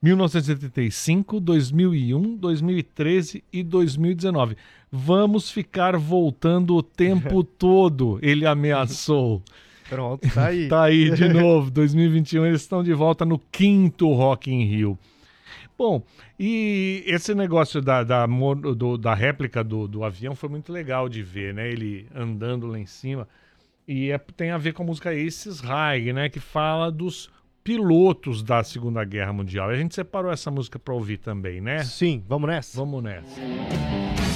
1975, 0.03 1.39
2001, 1.41 2.37
2013 2.37 3.45
e 3.53 3.63
2019. 3.63 4.57
Vamos 4.91 5.51
ficar 5.51 5.97
voltando 5.97 6.75
o 6.75 6.83
tempo 6.83 7.43
todo, 7.45 8.19
ele 8.23 8.47
ameaçou. 8.47 9.43
Pronto, 9.89 10.29
tá 10.33 10.47
aí. 10.47 10.69
Tá 10.71 10.83
aí 10.85 11.11
de 11.11 11.29
novo, 11.33 11.71
2021 11.71 12.47
eles 12.47 12.63
estão 12.63 12.83
de 12.83 12.93
volta 12.95 13.25
no 13.25 13.39
quinto 13.39 14.13
Rock 14.13 14.51
in 14.51 14.65
Rio. 14.65 14.99
Bom, 15.77 16.03
e 16.39 17.03
esse 17.07 17.35
negócio 17.35 17.81
da, 17.81 18.03
da, 18.05 18.27
do- 18.27 18.99
da 18.99 19.15
réplica 19.15 19.65
do, 19.65 19.89
do 19.89 20.05
avião 20.05 20.35
foi 20.35 20.49
muito 20.49 20.71
legal 20.73 21.09
de 21.09 21.23
ver, 21.23 21.55
né? 21.55 21.69
Ele 21.71 22.07
andando 22.15 22.67
lá 22.67 22.79
em 22.79 22.85
cima. 22.87 23.27
E 23.89 24.11
é- 24.11 24.19
tem 24.19 24.51
a 24.51 24.59
ver 24.59 24.73
com 24.75 24.83
a 24.83 24.87
música 24.87 25.11
Aces 25.11 25.61
High, 25.61 26.13
né? 26.13 26.29
Que 26.29 26.39
fala 26.39 26.91
dos 26.93 27.31
pilotos 27.63 28.43
da 28.43 28.63
Segunda 28.63 29.05
Guerra 29.05 29.33
Mundial. 29.33 29.69
A 29.71 29.77
gente 29.77 29.95
separou 29.95 30.33
essa 30.33 30.51
música 30.51 30.79
para 30.79 30.95
ouvir 30.95 31.19
também, 31.19 31.61
né? 31.61 31.85
Sim, 31.85 32.23
vamos 32.27 32.49
nessa? 32.49 32.77
Vamos 32.77 33.03
nessa. 33.03 34.30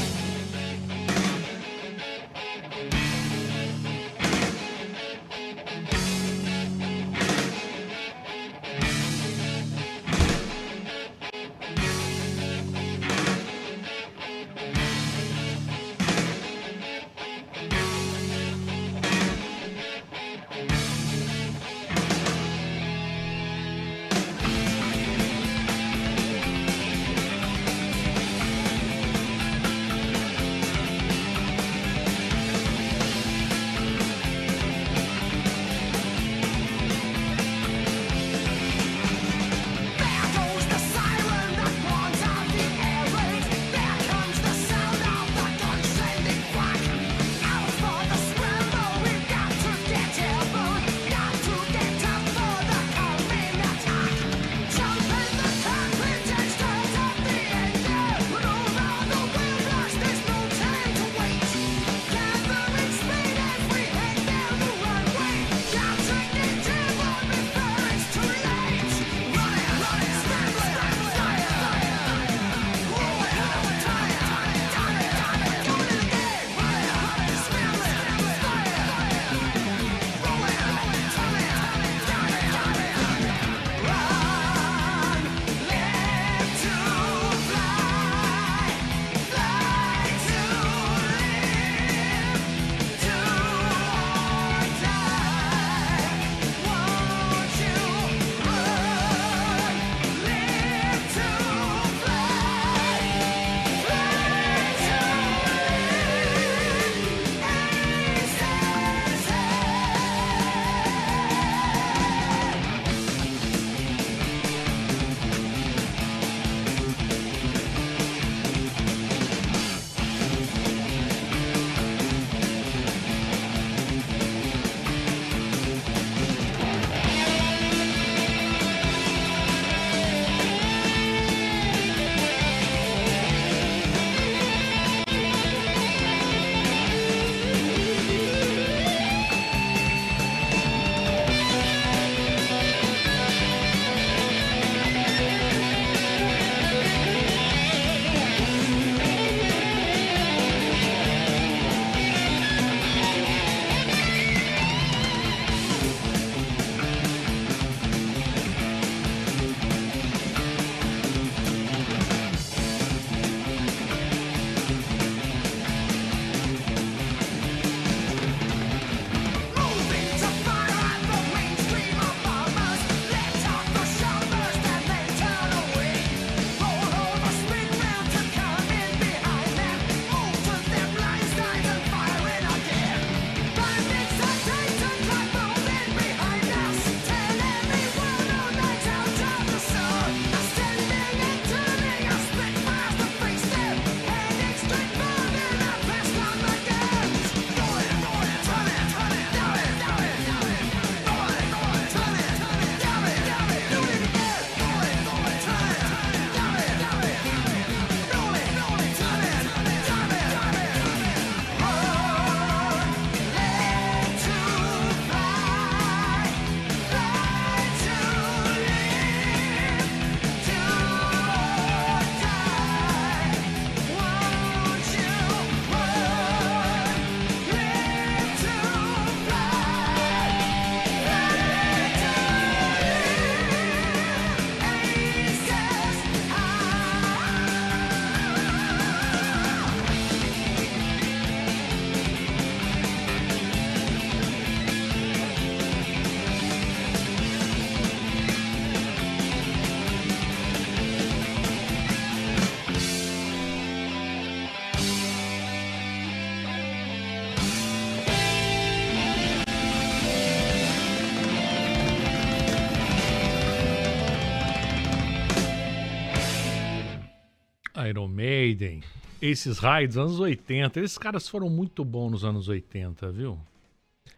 Iron 267.94 268.08
Maiden, 268.08 268.82
esses 269.22 269.58
raids, 269.60 269.96
anos 269.96 270.18
80. 270.18 270.80
Esses 270.80 270.98
caras 270.98 271.28
foram 271.28 271.48
muito 271.48 271.84
bons 271.84 272.10
nos 272.10 272.24
anos 272.24 272.48
80, 272.48 273.12
viu? 273.12 273.38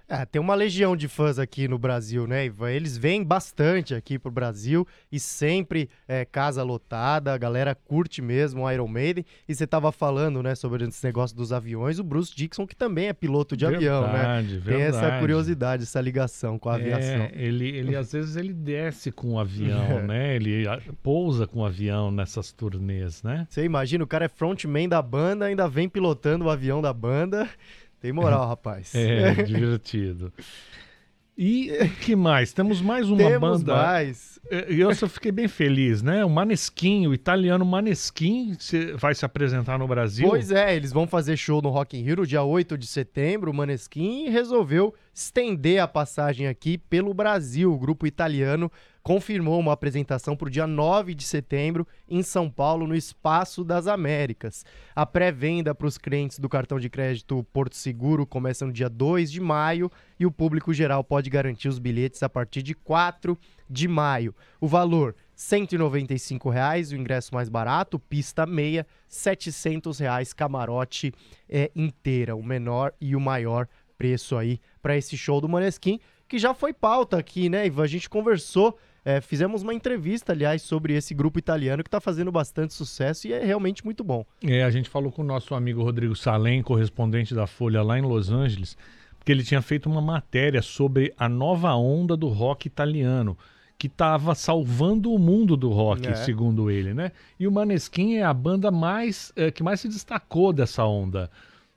É, 0.09 0.25
tem 0.25 0.41
uma 0.41 0.55
legião 0.55 0.97
de 0.97 1.09
fãs 1.09 1.37
aqui 1.37 1.67
no 1.67 1.79
Brasil, 1.79 2.29
né, 2.29 2.47
Ivan? 2.47 2.71
Eles 2.71 2.97
vêm 2.97 3.25
bastante 3.25 3.93
aqui 3.93 4.21
pro 4.21 4.31
Brasil 4.31 4.87
e 5.11 5.19
sempre 5.19 5.91
é 6.07 6.25
casa 6.25 6.63
lotada, 6.63 7.35
a 7.35 7.39
galera 7.39 7.75
curte 7.75 8.23
mesmo 8.23 8.63
o 8.63 8.71
Iron 8.71 8.87
Maiden. 8.87 9.25
E 9.49 9.55
você 9.55 9.67
tava 9.67 9.91
falando, 9.91 10.45
né, 10.45 10.55
sobre 10.55 10.85
esse 10.85 11.05
negócio 11.05 11.37
dos 11.37 11.53
aviões, 11.53 11.99
o 11.99 12.05
Bruce 12.05 12.33
Dixon, 12.35 12.67
que 12.69 12.77
também 12.77 13.09
é 13.09 13.13
piloto 13.13 13.57
de 13.57 13.67
avião, 13.67 14.03
né? 14.07 14.13
Verdade, 14.13 14.61
Tem 14.65 14.83
essa 14.83 15.01
verdade. 15.01 15.21
curiosidade, 15.21 15.83
essa 15.83 16.01
ligação 16.01 16.57
com 16.57 16.69
a 16.69 16.77
aviação. 16.77 17.23
É, 17.25 17.33
ele, 17.35 17.69
ele 17.69 17.97
às 17.97 18.13
vezes 18.13 18.37
ele 18.37 18.53
desce 18.53 19.11
com 19.11 19.33
o 19.33 19.41
avião, 19.41 20.03
né? 20.07 20.37
Ele 20.37 20.69
ah, 20.69 20.81
pousa 21.03 21.49
com 21.49 21.61
o 21.61 21.65
avião 21.65 22.13
nessas 22.13 22.53
turnês, 22.53 23.25
né? 23.25 23.45
Você 23.51 23.65
imagina, 23.65 24.05
o 24.05 24.07
cara 24.07 24.27
é 24.27 24.29
frontman 24.29 24.89
da 24.89 25.03
banda, 25.03 25.47
ainda 25.47 25.69
vem 25.69 25.89
pilotando 25.89 26.45
o 26.45 26.51
avião 26.51 26.81
da 26.81 26.93
banda. 26.93 27.49
Tem 28.07 28.13
moral, 28.13 28.47
rapaz. 28.47 28.95
É, 28.95 29.35
divertido. 29.43 30.33
E 31.37 31.73
o 31.73 31.91
que 31.97 32.15
mais? 32.15 32.53
Temos 32.53 32.81
mais 32.81 33.11
uma 33.11 33.19
Temos 33.19 33.65
banda. 33.65 33.75
mais. 33.75 34.39
É, 34.49 34.67
eu 34.69 34.95
só 34.95 35.09
fiquei 35.09 35.33
bem 35.33 35.49
feliz, 35.49 36.03
né? 36.03 36.25
O 36.25 36.31
Maneskin, 36.31 37.09
o 37.09 37.13
italiano 37.13 37.65
Maneskin, 37.65 38.57
vai 38.97 39.13
se 39.13 39.25
apresentar 39.25 39.77
no 39.77 39.89
Brasil. 39.89 40.29
Pois 40.29 40.53
é, 40.53 40.77
eles 40.77 40.93
vão 40.93 41.05
fazer 41.05 41.37
show 41.37 41.61
no 41.61 41.69
Rock 41.69 41.99
in 41.99 42.03
Rio 42.03 42.25
dia 42.25 42.45
8 42.45 42.79
de 42.79 42.87
setembro, 42.87 43.51
o 43.51 43.55
Maneskin 43.55 44.29
resolveu 44.29 44.95
estender 45.13 45.81
a 45.81 45.89
passagem 45.89 46.47
aqui 46.47 46.79
pelo 46.79 47.13
Brasil. 47.13 47.73
O 47.73 47.79
grupo 47.79 48.07
italiano 48.07 48.71
confirmou 49.07 49.61
uma 49.61 49.73
apresentação 49.73 50.37
para 50.37 50.49
o 50.49 50.51
dia 50.51 50.67
9 50.67 51.15
de 51.15 51.23
setembro 51.23 51.87
em 52.09 52.25
São 52.25 52.51
Paulo, 52.51 52.89
no 52.89 52.97
Espaço 52.97 53.63
das 53.63 53.87
Américas. 53.87 54.65
A 54.97 55.07
pré-venda 55.07 55.73
para 55.73 55.87
os 55.87 55.97
clientes 55.97 56.41
do 56.41 56.49
cartão 56.49 56.81
de 56.81 56.91
crédito 56.91 57.47
Porto 57.53 57.77
Seguro 57.77 58.27
começa 58.27 58.67
no 58.67 58.73
dia 58.73 58.89
2 58.89 59.31
de 59.31 59.41
maio 59.41 59.93
e 60.19 60.27
o 60.27 60.33
público 60.33 60.75
geral 60.75 61.05
pode 61.05 61.31
garantir 61.31 61.69
os 61.69 61.79
bilhetes 61.79 62.21
a 62.25 62.29
partir 62.29 62.65
de 62.65 62.75
4 62.75 63.39
de 63.71 63.87
maio. 63.87 64.35
O 64.61 64.67
valor 64.67 65.15
195 65.37 66.51
reais, 66.51 66.91
o 66.91 66.97
ingresso 66.97 67.33
mais 67.33 67.49
barato, 67.49 68.01
pista 68.01 68.45
meia, 68.45 68.85
700 69.07 70.01
reais, 70.01 70.33
camarote 70.33 71.15
é, 71.49 71.71
inteira, 71.77 72.35
o 72.35 72.43
menor 72.43 72.93
e 73.01 73.15
o 73.15 73.21
maior 73.21 73.69
preço 73.97 74.37
aí 74.37 74.61
para 74.83 74.97
esse 74.97 75.17
show 75.17 75.41
do 75.41 75.49
Maneskin, 75.49 76.01
que 76.29 76.39
já 76.39 76.53
foi 76.53 76.73
pauta 76.73 77.17
aqui, 77.17 77.49
né, 77.49 77.67
Ivan? 77.67 77.85
A 77.85 77.87
gente 77.87 78.11
conversou, 78.11 78.77
é, 79.09 79.21
fizemos 79.21 79.63
uma 79.63 79.73
entrevista, 79.73 80.33
aliás, 80.33 80.63
sobre 80.63 80.95
esse 80.95 81.15
grupo 81.15 81.39
italiano 81.39 81.85
que 81.85 81.87
está 81.87 82.01
fazendo 82.01 82.33
bastante 82.33 82.75
sucesso 82.75 83.29
e 83.29 83.33
é 83.33 83.45
realmente 83.45 83.85
muito 83.85 84.03
bom. 84.03 84.27
É, 84.43 84.65
a 84.65 84.71
gente 84.71 84.89
falou 84.91 85.13
com 85.13 85.23
o 85.23 85.25
nosso 85.25 85.55
amigo 85.55 85.81
Rodrigo 85.81 86.17
Salem, 86.17 86.61
correspondente 86.61 87.33
da 87.33 87.47
Folha 87.47 87.83
lá 87.85 87.97
em 87.97 88.03
Los 88.03 88.31
Angeles, 88.31 88.77
porque 89.17 89.31
ele 89.31 89.45
tinha 89.45 89.63
feito 89.63 89.89
uma 89.89 90.01
matéria 90.01 90.61
sobre 90.61 91.15
a 91.17 91.29
nova 91.29 91.73
onda 91.77 92.17
do 92.17 92.27
rock 92.27 92.67
italiano, 92.67 93.39
que 93.79 93.87
estava 93.87 94.35
salvando 94.35 95.13
o 95.13 95.19
mundo 95.21 95.57
do 95.57 95.71
rock, 95.71 96.09
É. 96.09 96.15
segundo 96.17 96.69
ele, 96.69 96.93
né? 96.93 97.13
E 97.39 97.47
o 97.47 97.53
Maneskin 97.53 98.17
é 98.17 98.25
a 98.25 98.35
banda 98.35 98.71
mais 98.73 99.33
eh, 99.37 99.53
que 99.53 99.63
mais 99.63 99.79
se 99.81 99.89
destacou 99.89 100.53
dessa 100.53 100.85
onda. 100.85 101.31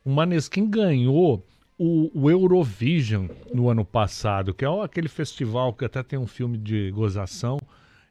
O 0.04 0.10
Maneskin 0.10 0.68
ganhou 0.68 1.46
o, 1.80 2.12
o 2.14 2.30
Eurovision 2.30 3.30
no 3.54 3.70
ano 3.70 3.86
passado, 3.86 4.54
que 4.54 4.66
é 4.66 4.84
aquele 4.84 5.08
festival 5.08 5.74
que 5.74 5.86
até 5.86 6.04
tem 6.04 6.20
um 6.20 6.28
filme 6.28 6.58
de 6.58 6.92
gozação 6.92 7.58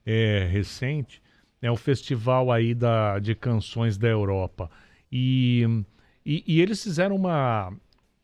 é, 0.06 0.48
recente. 0.50 1.20
É 1.60 1.70
o 1.70 1.76
festival 1.76 2.50
aí 2.50 2.74
da, 2.74 3.18
de 3.18 3.34
canções 3.34 3.98
da 3.98 4.08
Europa. 4.08 4.70
E, 5.12 5.84
e, 6.24 6.42
e 6.46 6.62
eles 6.62 6.82
fizeram 6.82 7.14
uma, 7.14 7.70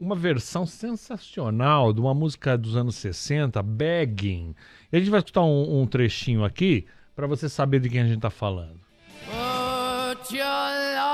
uma 0.01 0.17
versão 0.17 0.65
sensacional 0.65 1.93
de 1.93 2.01
uma 2.01 2.15
música 2.15 2.57
dos 2.57 2.75
anos 2.75 2.95
60, 2.95 3.63
Begging. 3.63 4.55
E 4.91 4.97
a 4.97 4.99
gente 4.99 5.11
vai 5.11 5.21
escutar 5.21 5.43
um, 5.43 5.83
um 5.83 5.87
trechinho 5.87 6.43
aqui 6.43 6.87
para 7.15 7.27
você 7.27 7.51
saber 7.51 7.81
de 7.81 7.91
quem 7.91 8.01
a 8.01 8.07
gente 8.07 8.17
está 8.17 8.31
falando. 8.31 8.81
Put 9.27 10.35
your 10.35 11.14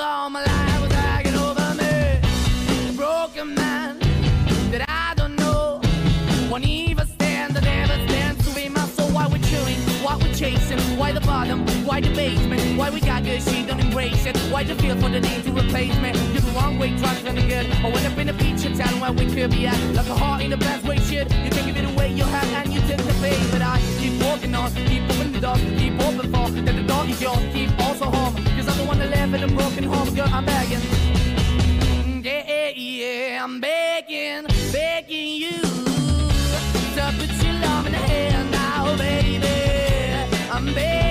bottom, 12.01 12.13
why 12.13 12.15
basement, 12.15 12.77
why 12.77 12.89
we 12.89 12.99
got 12.99 13.23
good, 13.23 13.41
she 13.41 13.65
don't 13.65 13.79
embrace 13.79 14.25
it. 14.25 14.37
Why 14.51 14.63
the 14.63 14.75
feel 14.75 14.95
for 14.95 15.09
the 15.09 15.19
need 15.19 15.43
to 15.43 15.51
replace 15.51 15.95
me? 15.97 16.11
You're 16.33 16.41
the 16.41 16.51
wrong 16.55 16.77
way, 16.79 16.97
trying 16.97 17.35
to 17.35 17.41
good. 17.41 17.71
I 17.71 17.89
went 17.89 18.05
up 18.05 18.17
in 18.17 18.29
a 18.29 18.33
feature 18.33 18.75
town 18.75 18.99
where 18.99 19.11
we 19.11 19.25
could 19.33 19.51
be 19.51 19.67
at. 19.67 19.79
Like 19.95 20.07
a 20.07 20.15
heart 20.15 20.41
in 20.41 20.51
the 20.51 20.57
best 20.57 20.85
way, 20.85 20.97
shit. 20.97 21.31
You 21.43 21.49
can 21.49 21.65
give 21.65 21.77
it 21.77 21.85
away, 21.93 22.13
you 22.13 22.23
have, 22.23 22.47
and 22.53 22.73
you 22.73 22.81
tend 22.81 23.01
to 23.01 23.13
pay. 23.21 23.37
But 23.51 23.61
I 23.61 23.79
keep 23.99 24.21
walking 24.23 24.53
on, 24.55 24.71
keep 24.73 25.03
moving 25.03 25.31
the 25.31 25.39
dog, 25.39 25.59
keep 25.77 25.99
open 25.99 26.31
for 26.31 26.49
that 26.49 26.75
the 26.75 26.83
dog 26.83 27.09
is 27.09 27.21
yours, 27.21 27.39
keep 27.53 27.71
also 27.79 28.05
home. 28.05 28.35
Cause 28.55 28.67
I'm 28.67 28.77
the 28.77 28.85
one 28.85 28.99
that 28.99 29.09
live 29.09 29.33
in 29.33 29.43
a 29.43 29.47
broken 29.47 29.83
home, 29.83 30.13
girl, 30.15 30.29
I'm 30.31 30.45
begging. 30.45 30.81
Yeah, 32.23 32.43
yeah, 32.47 32.69
yeah, 32.75 33.43
I'm 33.43 33.59
begging, 33.59 34.45
begging 34.71 35.33
you 35.43 35.57
to 36.95 37.13
put 37.17 37.43
your 37.43 37.53
love 37.65 37.85
in 37.87 37.93
the 37.93 37.97
hand 37.97 38.51
now, 38.51 38.95
baby. 38.97 39.47
I'm 40.51 40.65
begging, 40.73 41.10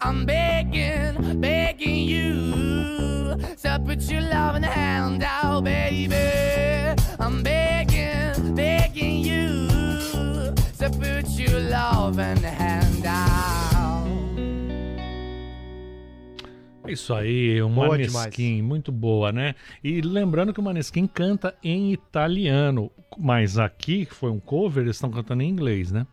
I'm 0.00 0.26
begging, 0.26 1.40
begging 1.40 2.08
you 2.08 3.36
to 3.62 3.80
put 3.84 4.02
your 4.10 4.20
loving 4.20 4.62
hand 4.62 5.22
out, 5.24 5.64
baby. 5.64 6.14
I'm 7.18 7.42
begging, 7.42 8.54
begging 8.54 9.24
you 9.24 9.68
to 10.78 10.90
put 10.90 11.28
your 11.38 11.60
loving 11.60 12.42
hand 12.42 13.06
out. 13.06 13.36
Isso 16.86 17.12
aí, 17.12 17.60
o 17.60 17.68
Boa 17.68 17.88
Maneskin, 17.88 18.62
muito 18.62 18.92
boa, 18.92 19.32
né? 19.32 19.54
E 19.82 20.00
lembrando 20.00 20.52
que 20.52 20.60
o 20.60 20.62
Maneskin 20.62 21.06
canta 21.06 21.54
em 21.64 21.92
italiano, 21.92 22.92
mas 23.18 23.58
aqui, 23.58 24.06
que 24.06 24.14
foi 24.14 24.30
um 24.30 24.38
cover, 24.38 24.84
eles 24.84 24.96
estão 24.96 25.10
cantando 25.10 25.42
em 25.42 25.48
inglês, 25.48 25.90
né? 25.90 26.06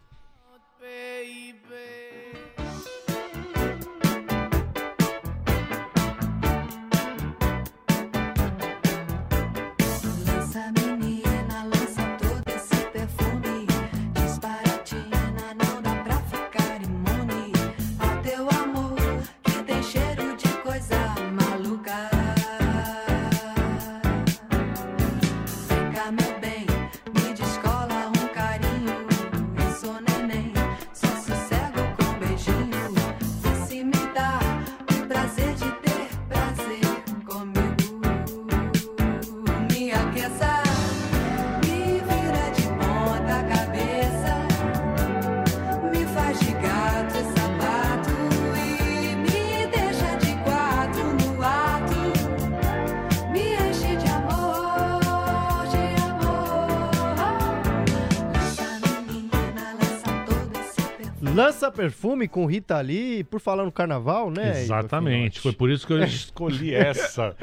Lança 61.64 61.72
perfume 61.72 62.28
com 62.28 62.46
Rita 62.46 62.80
Lee, 62.82 63.24
por 63.24 63.40
falar 63.40 63.64
no 63.64 63.72
carnaval, 63.72 64.30
né? 64.30 64.62
Exatamente. 64.62 65.40
Foi 65.40 65.54
por 65.54 65.70
isso 65.70 65.88
que 65.88 65.94
eu 65.94 66.04
escolhi 66.04 66.74
essa, 66.76 67.36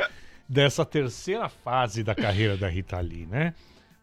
dessa 0.47 0.85
terceira 0.85 1.49
fase 1.49 2.03
da 2.05 2.15
carreira 2.15 2.55
da 2.55 2.69
Rita 2.69 3.01
Lee, 3.01 3.25
né? 3.27 3.55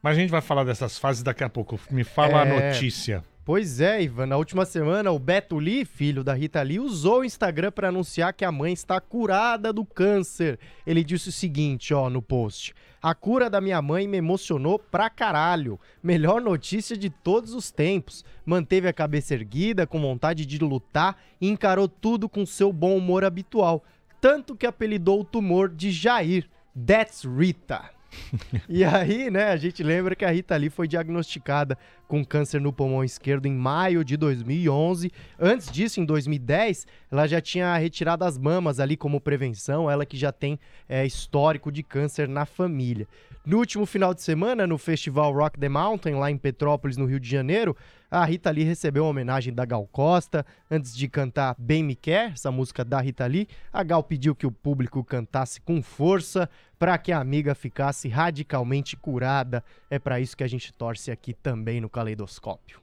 Mas 0.01 0.18
a 0.18 0.20
gente 0.20 0.32
vai 0.32 0.41
falar 0.41 0.63
dessas 0.63 0.97
fases 0.97 1.22
daqui 1.22 1.43
a 1.43 1.49
pouco. 1.49 1.80
Me 1.91 2.03
fala 2.03 2.41
a 2.41 2.45
É. 2.47 2.72
notícia. 2.72 3.24
Pois 3.48 3.80
é, 3.80 4.04
Ivan. 4.04 4.26
Na 4.26 4.36
última 4.36 4.66
semana, 4.66 5.10
o 5.10 5.18
Beto 5.18 5.58
Lee, 5.58 5.86
filho 5.86 6.22
da 6.22 6.34
Rita 6.34 6.62
Lee, 6.62 6.82
usou 6.82 7.22
o 7.22 7.24
Instagram 7.24 7.72
para 7.72 7.88
anunciar 7.88 8.34
que 8.34 8.43
a 8.43 8.52
mãe 8.52 8.74
está 8.74 9.00
curada 9.00 9.72
do 9.72 9.86
câncer. 9.86 10.60
Ele 10.86 11.02
disse 11.02 11.30
o 11.30 11.32
seguinte, 11.32 11.93
ó, 11.93 12.10
no 12.10 12.22
post: 12.22 12.74
A 13.02 13.16
cura 13.16 13.50
da 13.50 13.62
minha 13.62 13.82
mãe 13.82 14.06
me 14.06 14.18
emocionou 14.18 14.78
pra 14.78 15.10
caralho. 15.10 15.80
Melhor 16.04 16.41
notícia 16.41 16.98
de 16.98 17.10
todos 17.10 17.54
os 17.54 17.72
tempos. 17.72 18.26
Manteve 18.45 18.89
a 18.89 18.93
cabeça 18.93 19.34
erguida, 19.34 19.88
com 19.88 20.02
vontade 20.02 20.45
de 20.45 20.58
lutar 20.60 21.18
e 21.39 21.48
encarou 21.48 21.88
tudo 21.88 22.28
com 22.28 22.45
seu 22.45 22.74
bom 22.74 22.98
humor 22.98 23.24
habitual. 23.24 23.82
Tanto 24.20 24.58
que 24.58 24.68
apelidou 24.68 25.22
o 25.22 25.24
tumor 25.24 25.70
de 25.70 25.89
Jair. 25.89 26.50
That's 26.86 27.24
Rita. 27.24 27.97
E 28.70 28.84
aí, 28.84 29.30
né, 29.30 29.45
a 29.45 29.58
gente 29.58 29.84
lembra 29.84 30.16
que 30.16 30.26
a 30.26 30.30
Rita 30.30 30.55
Lee 30.55 30.70
foi 30.70 30.88
diagnosticada 30.88 31.78
com 32.08 32.24
câncer 32.24 32.62
no 32.62 32.72
pulmão 32.72 33.03
esquerdo 33.03 33.45
em 33.45 33.53
maio 33.53 34.03
de 34.03 34.16
2011. 34.16 35.12
Antes 35.39 35.72
disso, 35.72 35.99
em 35.99 36.05
2010, 36.05 36.88
ela 37.12 37.28
já 37.28 37.41
tinha 37.41 37.76
retirado 37.78 38.24
as 38.24 38.38
mamas 38.38 38.80
ali 38.80 38.95
como 38.95 39.20
prevenção, 39.20 39.89
ela 39.89 40.05
que 40.05 40.18
já 40.18 40.32
tem 40.32 40.60
é, 40.88 41.05
histórico 41.05 41.72
de 41.72 41.84
câncer 41.84 42.28
na 42.28 42.45
família. 42.45 43.08
No 43.45 43.58
último 43.58 43.86
final 43.86 44.14
de 44.14 44.22
semana, 44.22 44.68
no 44.68 44.78
festival 44.78 45.32
Rock 45.34 45.60
the 45.60 45.70
Mountain, 45.70 46.16
lá 46.16 46.30
em 46.30 46.38
Petrópolis, 46.38 46.97
no 46.97 47.05
Rio 47.05 47.20
de 47.20 47.30
Janeiro, 47.30 47.76
a 48.10 48.24
Rita 48.26 48.49
Lee 48.49 48.64
recebeu 48.64 49.03
uma 49.03 49.10
homenagem 49.10 49.53
da 49.53 49.66
Gal 49.66 49.86
Costa. 49.88 50.45
Antes 50.72 50.95
de 50.95 51.08
cantar 51.08 51.55
Bem 51.58 51.84
Me 51.84 51.95
Quer, 51.95 52.32
essa 52.32 52.51
música 52.51 52.84
da 52.86 52.99
Rita 53.01 53.26
Lee, 53.26 53.47
a 53.72 53.84
Gal 53.84 54.03
pediu 54.03 54.34
que 54.36 54.47
o 54.47 54.51
público 54.51 55.03
cantasse 55.03 55.60
com 55.62 55.82
força 55.82 56.49
para 56.80 56.97
que 56.97 57.12
a 57.12 57.20
amiga 57.20 57.53
ficasse 57.55 58.08
radicalmente 58.08 58.95
curada. 58.95 59.64
É 59.89 59.99
para 59.99 60.20
isso 60.20 60.38
que 60.38 60.43
a 60.43 60.47
gente 60.47 60.72
torce 60.74 61.12
aqui 61.12 61.34
também 61.34 61.82
no 61.82 61.89
Caleidoscópio. 61.89 62.80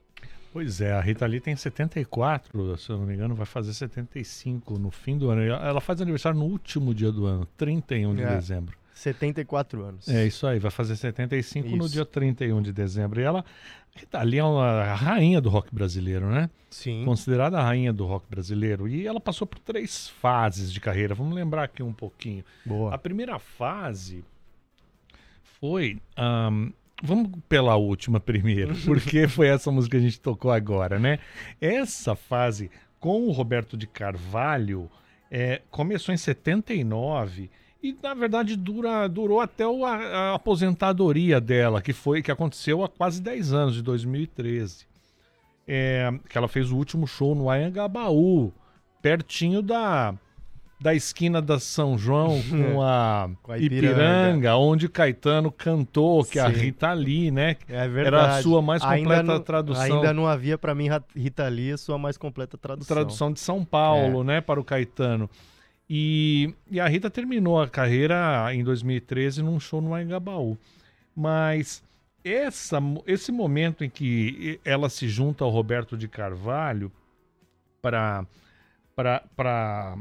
Pois 0.53 0.79
é, 0.79 0.93
a 0.93 1.01
Rita 1.01 1.25
Lee 1.25 1.41
tem 1.41 1.53
74, 1.55 2.77
se 2.77 2.89
eu 2.89 2.97
não 2.97 3.05
me 3.05 3.13
engano, 3.13 3.35
vai 3.35 3.45
fazer 3.45 3.73
75 3.73 4.79
no 4.79 4.89
fim 4.89 5.17
do 5.17 5.29
ano. 5.29 5.41
Ela 5.41 5.81
faz 5.81 5.99
aniversário 6.01 6.39
no 6.39 6.45
último 6.45 6.93
dia 6.93 7.11
do 7.11 7.25
ano, 7.25 7.45
31 7.57 8.15
de 8.15 8.21
É. 8.23 8.35
dezembro. 8.35 8.77
74 8.93 9.83
anos. 9.83 10.07
É 10.07 10.25
isso 10.25 10.47
aí, 10.47 10.57
vai 10.57 10.71
fazer 10.71 10.95
75 10.95 11.67
no 11.75 11.85
Isso. 11.85 11.93
dia 11.93 12.05
31 12.05 12.61
de 12.61 12.71
dezembro. 12.71 13.19
E 13.19 13.23
ela, 13.25 13.43
Rita 13.95 14.21
Lee 14.23 14.39
é 14.39 14.43
uma 14.43 14.83
a 14.83 14.93
rainha 14.93 15.39
do 15.39 15.49
rock 15.49 15.73
brasileiro, 15.73 16.29
né? 16.29 16.49
Sim. 16.69 17.05
Considerada 17.05 17.57
a 17.57 17.63
rainha 17.63 17.93
do 17.93 18.05
rock 18.05 18.25
brasileiro. 18.29 18.87
E 18.87 19.07
ela 19.07 19.21
passou 19.21 19.47
por 19.47 19.57
três 19.59 20.09
fases 20.09 20.71
de 20.71 20.81
carreira. 20.81 21.15
Vamos 21.15 21.33
lembrar 21.33 21.63
aqui 21.63 21.81
um 21.81 21.93
pouquinho. 21.93 22.43
A 22.65 22.69
Boa. 22.69 22.97
primeira 22.97 23.39
fase 23.39 24.23
foi. 25.59 25.97
ahn, 26.17 26.71
vamos 27.01 27.31
pela 27.47 27.75
última 27.77 28.19
primeiro, 28.19 28.75
porque 28.83 29.27
foi 29.29 29.47
essa 29.47 29.71
música 29.71 29.97
que 29.97 30.03
a 30.03 30.05
gente 30.05 30.19
tocou 30.19 30.51
agora, 30.51 30.99
né? 30.99 31.19
Essa 31.61 32.15
fase 32.15 32.69
com 32.99 33.27
o 33.27 33.31
Roberto 33.31 33.77
de 33.77 33.87
Carvalho 33.87 34.89
é, 35.31 35.61
começou 35.71 36.13
em 36.13 36.17
79 36.17 37.49
e, 37.89 37.97
na 38.01 38.13
verdade, 38.13 38.55
dura, 38.55 39.07
durou 39.07 39.39
até 39.41 39.67
o- 39.67 39.85
a, 39.85 39.95
a 39.95 40.35
aposentadoria 40.35 41.39
dela, 41.41 41.81
que 41.81 41.93
foi 41.93 42.21
que 42.21 42.31
aconteceu 42.31 42.83
há 42.83 42.89
quase 42.89 43.21
10 43.21 43.53
anos, 43.53 43.75
de 43.75 43.81
2013. 43.81 44.85
É, 45.67 46.11
que 46.29 46.37
ela 46.37 46.47
fez 46.47 46.71
o 46.71 46.75
último 46.77 47.07
show 47.07 47.33
no 47.33 47.49
Anhangabaú, 47.49 48.53
pertinho 49.01 49.63
da, 49.63 50.13
da 50.79 50.93
esquina 50.93 51.41
da 51.41 51.59
São 51.59 51.97
João 51.97 52.39
com 52.49 52.81
a, 52.83 53.29
Com 53.41 53.51
a 53.51 53.57
Ipiranga. 53.57 53.93
Ipiranga. 53.95 54.55
onde 54.57 54.87
Caetano 54.87 55.51
cantou, 55.51 56.23
que 56.23 56.37
é 56.37 56.43
a 56.43 56.51
Sim. 56.53 56.59
Rita 56.59 56.93
Lee, 56.93 57.31
né? 57.31 57.55
É 57.67 57.87
verdade. 57.87 58.07
Era 58.07 58.37
a 58.37 58.41
sua 58.43 58.61
mais 58.61 58.83
Ainda 58.83 58.97
completa 59.09 59.23
não- 59.23 59.39
tradução. 59.39 59.83
Ainda 59.83 60.13
não 60.13 60.27
havia 60.27 60.55
para 60.57 60.75
mim 60.75 60.87
Rita 61.15 61.47
Lee 61.47 61.71
a 61.71 61.77
sua 61.77 61.97
mais 61.97 62.15
completa 62.17 62.57
tradução. 62.59 62.95
tradução 62.95 63.31
de 63.33 63.39
São 63.39 63.65
Paulo, 63.65 64.21
É. 64.21 64.23
né, 64.25 64.41
para 64.41 64.59
o 64.59 64.63
Caetano. 64.63 65.27
E, 65.89 66.53
e 66.69 66.79
a 66.79 66.87
Rita 66.87 67.09
terminou 67.09 67.61
a 67.61 67.69
carreira 67.69 68.53
em 68.53 68.63
2013 68.63 69.43
num 69.43 69.59
show 69.59 69.81
no 69.81 69.93
Anhangabaú. 69.93 70.57
Mas 71.15 71.83
essa, 72.23 72.79
esse 73.05 73.31
momento 73.31 73.83
em 73.83 73.89
que 73.89 74.59
ela 74.65 74.89
se 74.89 75.07
junta 75.07 75.43
ao 75.43 75.51
Roberto 75.51 75.95
de 75.95 76.07
Carvalho 76.07 76.91
para 77.81 78.25
para 78.95 79.97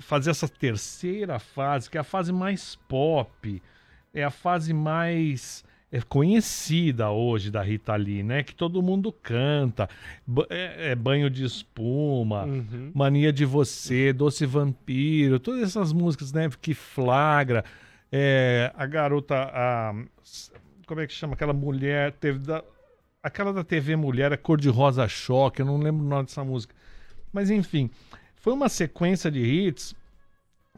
fazer 0.00 0.30
essa 0.30 0.46
terceira 0.46 1.38
fase, 1.38 1.88
que 1.88 1.96
é 1.96 2.00
a 2.00 2.04
fase 2.04 2.30
mais 2.30 2.76
pop, 2.88 3.62
é 4.12 4.22
a 4.22 4.30
fase 4.30 4.72
mais 4.74 5.64
é, 5.90 6.00
conhecida 6.02 7.10
hoje 7.10 7.50
da 7.50 7.62
Rita 7.62 7.94
Lee, 7.96 8.22
né? 8.22 8.42
Que 8.42 8.54
todo 8.54 8.82
mundo 8.82 9.10
canta. 9.12 9.88
É- 10.50 10.90
é 10.90 10.94
banho 10.94 11.30
de 11.30 11.44
espuma, 11.44 12.44
Uhum. 12.44 12.90
Mania 12.94 13.32
de 13.32 13.44
Você, 13.44 14.12
Doce 14.12 14.44
Vampiro, 14.46 15.38
todas 15.40 15.62
essas 15.62 15.92
músicas, 15.92 16.32
né? 16.32 16.48
Que 16.60 16.74
flagra. 16.74 17.64
É, 18.12 18.72
a 18.76 18.86
garota, 18.86 19.34
a, 19.52 19.94
como 20.86 21.00
é 21.00 21.06
que 21.06 21.12
chama? 21.12 21.34
Aquela 21.34 21.52
mulher, 21.52 22.12
teve 22.12 22.38
da, 22.38 22.62
aquela 23.22 23.52
da 23.52 23.62
TV 23.64 23.96
Mulher, 23.96 24.32
a 24.32 24.36
Cor 24.36 24.58
de 24.58 24.68
Rosa 24.68 25.06
Choque, 25.08 25.60
eu 25.60 25.66
não 25.66 25.78
lembro 25.78 26.04
o 26.04 26.08
nome 26.08 26.24
dessa 26.24 26.42
música. 26.44 26.74
Mas 27.32 27.50
enfim, 27.50 27.90
foi 28.36 28.52
uma 28.54 28.68
sequência 28.70 29.30
de 29.30 29.40
hits 29.40 29.94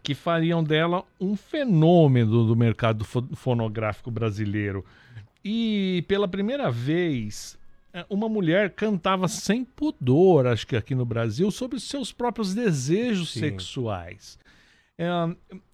que 0.03 0.15
fariam 0.15 0.63
dela 0.65 1.05
um 1.21 1.37
fenômeno 1.37 2.47
do 2.47 2.57
mercado 2.57 3.05
fo- 3.05 3.29
fonográfico 3.35 4.11
brasileiro. 4.11 4.85
E 5.45 6.05
pela 6.09 6.29
primeira 6.29 6.71
vez, 6.71 7.59
eh, 7.93 8.05
uma 8.11 8.29
mulher 8.29 8.71
cantava 8.71 9.27
sem 9.29 9.65
pudor, 9.65 10.47
acho 10.47 10.67
que 10.67 10.77
aqui 10.77 10.95
no 10.95 11.05
Brasil, 11.05 11.51
sobre 11.51 11.77
os 11.77 11.85
seus 11.85 12.13
próprios 12.13 12.55
desejos 12.55 13.31
Sim. 13.33 13.41
sexuais. 13.41 14.39
É, 14.99 15.09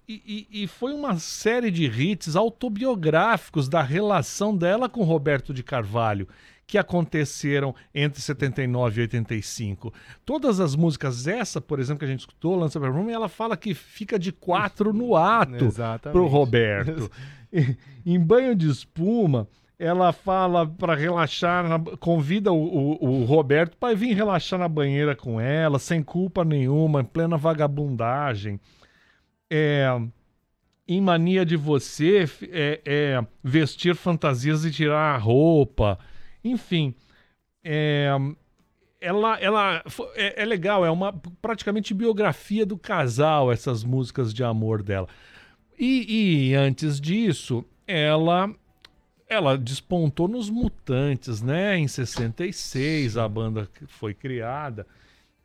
e, 0.07 0.47
e- 0.51 0.63
e 0.63 0.67
foi 0.67 0.93
uma 0.93 1.17
série 1.19 1.69
de 1.69 1.83
hits 1.85 2.35
autobiográficos 2.37 3.67
da 3.67 3.81
relação 3.81 4.55
dela 4.55 4.87
com 4.87 5.03
Roberto 5.03 5.53
de 5.53 5.61
Carvalho, 5.63 6.27
que 6.67 6.77
aconteceram 6.77 7.73
entre 7.95 8.21
79 8.21 8.99
e 8.99 9.01
85. 9.03 9.93
Todas 10.25 10.59
as 10.59 10.75
músicas, 10.75 11.25
essa, 11.25 11.61
por 11.61 11.79
exemplo, 11.79 11.99
que 11.99 12.05
a 12.05 12.09
gente 12.09 12.19
escutou, 12.19 12.57
Lança 12.57 12.77
Perfume, 12.79 13.13
ela 13.13 13.29
fala 13.29 13.55
que 13.55 13.73
fica 13.73 14.19
de 14.19 14.33
quatro 14.33 14.91
no 14.91 15.15
ato 15.15 15.63
Exatamente. 15.63 16.13
pro 16.13 16.27
Roberto. 16.27 17.09
Em 18.05 18.19
banho 18.19 18.53
de 18.53 18.69
espuma, 18.69 19.47
ela 19.79 20.11
fala 20.11 20.67
para 20.67 20.93
relaxar, 20.93 21.65
na- 21.69 21.79
convida 21.97 22.51
o, 22.51 22.57
o- 23.01 23.21
o 23.21 23.23
Roberto 23.23 23.77
para 23.77 23.95
vir 23.95 24.13
relaxar 24.13 24.59
na 24.59 24.67
banheira 24.67 25.15
com 25.15 25.39
ela, 25.39 25.79
sem 25.79 26.03
culpa 26.03 26.43
nenhuma, 26.43 26.99
em 26.99 27.05
plena 27.05 27.37
vagabundagem. 27.37 28.59
É, 29.49 29.87
em 30.85 30.99
mania 30.99 31.45
de 31.45 31.55
você 31.55 32.25
é, 32.51 32.81
é, 32.85 33.25
vestir 33.41 33.95
fantasias 33.95 34.65
e 34.65 34.71
tirar 34.71 35.15
a 35.15 35.17
roupa. 35.17 35.97
Enfim, 36.43 36.93
é, 37.63 38.09
ela, 38.99 39.39
ela 39.39 39.83
é, 40.15 40.41
é 40.41 40.45
legal, 40.45 40.85
é 40.85 40.91
uma 40.91 41.13
praticamente 41.41 41.93
biografia 41.93 42.65
do 42.65 42.77
casal, 42.77 43.51
essas 43.51 43.83
músicas 43.83 44.33
de 44.33 44.43
amor 44.43 44.81
dela. 44.81 45.07
E, 45.77 46.49
e 46.49 46.55
antes 46.55 46.99
disso, 46.99 47.63
ela 47.85 48.53
ela 49.29 49.57
despontou 49.57 50.27
nos 50.27 50.49
Mutantes, 50.49 51.41
né? 51.41 51.77
Em 51.77 51.87
66 51.87 53.17
a 53.17 53.27
banda 53.27 53.69
foi 53.87 54.13
criada 54.13 54.87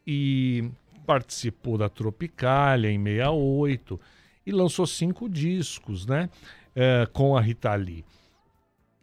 e 0.07 0.71
participou 1.05 1.77
da 1.77 1.89
Tropicália 1.89 2.91
em 2.91 3.03
68 3.03 4.01
e 4.47 4.53
lançou 4.53 4.87
cinco 4.87 5.29
discos, 5.29 6.07
né? 6.07 6.31
É, 6.75 7.07
com 7.13 7.37
a 7.37 7.41
Rita 7.41 7.75
Lee. 7.75 8.05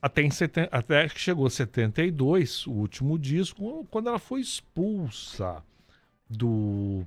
Até, 0.01 0.21
em 0.21 0.31
seten- 0.31 0.67
até 0.71 1.07
que 1.09 1.19
chegou 1.19 1.49
72, 1.49 2.65
o 2.67 2.71
último 2.71 3.19
disco, 3.19 3.85
quando 3.91 4.07
ela 4.09 4.19
foi 4.19 4.39
expulsa 4.41 5.63
do 6.29 7.05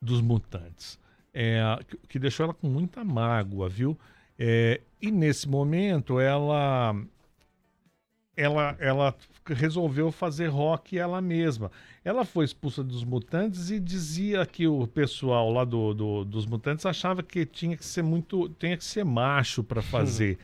dos 0.00 0.20
Mutantes. 0.20 0.98
É, 1.32 1.60
que, 1.88 1.96
que 2.08 2.18
deixou 2.18 2.44
ela 2.44 2.54
com 2.54 2.68
muita 2.68 3.02
mágoa, 3.04 3.68
viu? 3.68 3.98
É, 4.38 4.80
e 5.00 5.10
nesse 5.10 5.48
momento 5.48 6.18
ela 6.20 6.94
ela 8.36 8.76
ela 8.80 9.14
resolveu 9.46 10.10
fazer 10.10 10.48
rock 10.48 10.98
ela 10.98 11.20
mesma. 11.20 11.70
Ela 12.04 12.24
foi 12.24 12.44
expulsa 12.44 12.82
dos 12.82 13.04
Mutantes 13.04 13.70
e 13.70 13.78
dizia 13.78 14.44
que 14.44 14.66
o 14.66 14.86
pessoal 14.88 15.50
lá 15.52 15.64
do, 15.64 15.94
do- 15.94 16.24
dos 16.24 16.44
Mutantes 16.46 16.84
achava 16.84 17.22
que 17.22 17.46
tinha 17.46 17.76
que 17.76 17.84
ser 17.84 18.02
muito 18.02 18.48
tinha 18.58 18.76
que 18.76 18.84
ser 18.84 19.04
macho 19.04 19.62
para 19.62 19.80
fazer. 19.82 20.38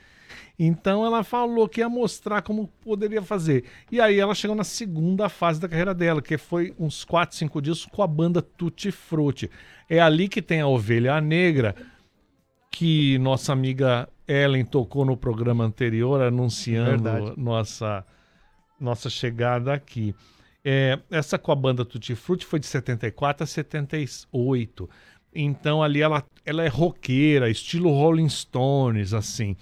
Então 0.59 1.05
ela 1.05 1.24
falou 1.24 1.68
que 1.68 1.81
ia 1.81 1.89
mostrar 1.89 2.43
como 2.43 2.68
poderia 2.83 3.22
fazer. 3.22 3.64
E 3.91 4.01
aí 4.01 4.18
ela 4.18 4.35
chegou 4.35 4.57
na 4.57 4.64
segunda 4.64 5.28
fase 5.28 5.61
da 5.61 5.68
carreira 5.68 5.95
dela, 5.95 6.20
que 6.20 6.37
foi 6.37 6.74
uns 6.78 7.05
4, 7.05 7.37
5 7.37 7.62
dias 7.62 7.87
com 7.87 8.03
a 8.03 8.07
banda 8.07 8.43
Tutti 8.43 8.91
Frutti. 8.91 9.51
É 9.89 10.01
ali 10.01 10.28
que 10.28 10.43
tem 10.43 10.61
a 10.61 10.66
Ovelha 10.66 11.20
Negra, 11.20 11.74
que 12.70 13.18
nossa 13.18 13.53
amiga 13.53 14.09
Ellen 14.26 14.64
tocou 14.64 15.05
no 15.05 15.16
programa 15.16 15.64
anterior, 15.64 16.20
anunciando 16.20 17.03
Verdade. 17.03 17.33
nossa, 17.37 18.05
nossa 18.78 19.11
chegada 19.11 19.72
aqui. 19.72 20.14
É, 20.64 20.99
essa 21.11 21.39
com 21.39 21.51
a 21.51 21.57
banda 21.57 21.85
Tutti 21.85 22.14
Frutti 22.14 22.45
foi 22.45 22.61
de 22.61 22.66
74 22.66 23.45
a 23.45 23.47
78. 23.47 24.89
Então 25.35 25.83
ali 25.83 26.03
ela, 26.03 26.24
ela 26.45 26.62
é 26.62 26.68
roqueira, 26.68 27.49
estilo 27.49 27.91
Rolling 27.91 28.28
Stones, 28.28 29.14
assim. 29.14 29.57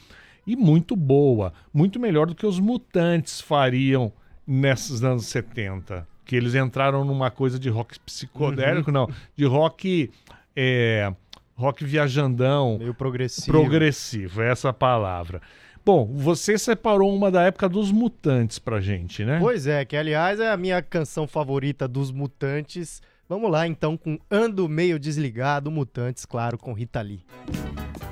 E 0.48 0.56
muito 0.56 0.96
boa. 0.96 1.52
Muito 1.74 2.00
melhor 2.00 2.26
do 2.26 2.34
que 2.34 2.46
os 2.46 2.58
Mutantes 2.58 3.38
fariam 3.38 4.10
nesses 4.46 5.04
anos 5.04 5.26
70. 5.26 6.08
Que 6.24 6.34
eles 6.36 6.54
entraram 6.54 7.04
numa 7.04 7.30
coisa 7.30 7.58
de 7.58 7.68
rock 7.68 8.00
psicodélico, 8.00 8.90
não. 8.90 9.10
De 9.36 9.44
rock. 9.44 10.10
é, 10.56 11.12
rock 11.54 11.84
viajandão, 11.84 12.78
Meio 12.78 12.94
progressivo. 12.94 13.50
progressivo, 13.58 14.40
é 14.40 14.50
essa 14.50 14.72
palavra. 14.72 15.42
Bom, 15.84 16.06
você 16.14 16.56
separou 16.56 17.14
uma 17.14 17.30
da 17.30 17.42
época 17.42 17.68
dos 17.68 17.90
Mutantes 17.92 18.58
pra 18.58 18.80
gente, 18.80 19.24
né? 19.24 19.38
Pois 19.40 19.66
é, 19.66 19.84
que 19.84 19.96
aliás 19.96 20.40
é 20.40 20.50
a 20.50 20.56
minha 20.56 20.80
canção 20.80 21.26
favorita 21.26 21.86
dos 21.86 22.10
Mutantes. 22.10 23.02
Vamos 23.28 23.50
lá 23.50 23.66
então 23.66 23.96
com 23.98 24.18
Ando 24.30 24.66
Meio 24.68 24.98
Desligado, 24.98 25.70
Mutantes, 25.70 26.24
claro, 26.24 26.56
com 26.56 26.72
Rita 26.72 27.02
Lee. 27.02 27.20
Meio 27.46 28.07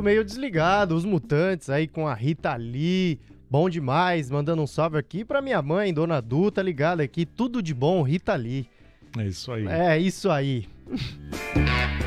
Ando 0.00 0.06
meio 0.06 0.24
desligado, 0.24 0.94
os 0.94 1.04
mutantes 1.04 1.68
aí 1.68 1.86
com 1.86 2.08
a 2.08 2.14
Rita 2.14 2.56
Lee. 2.56 3.20
Bom 3.50 3.68
demais, 3.68 4.30
mandando 4.30 4.62
um 4.62 4.66
salve 4.66 4.96
aqui 4.96 5.26
pra 5.26 5.42
minha 5.42 5.60
mãe, 5.60 5.92
Dona 5.92 6.22
Du, 6.22 6.50
tá 6.50 6.62
ligada 6.62 7.02
aqui. 7.02 7.26
Tudo 7.26 7.62
de 7.62 7.74
bom, 7.74 8.02
Rita 8.02 8.34
Lee. 8.34 8.66
É 9.18 9.26
isso 9.26 9.52
aí. 9.52 9.66
É 9.66 9.98
isso 9.98 10.30
aí. 10.30 10.66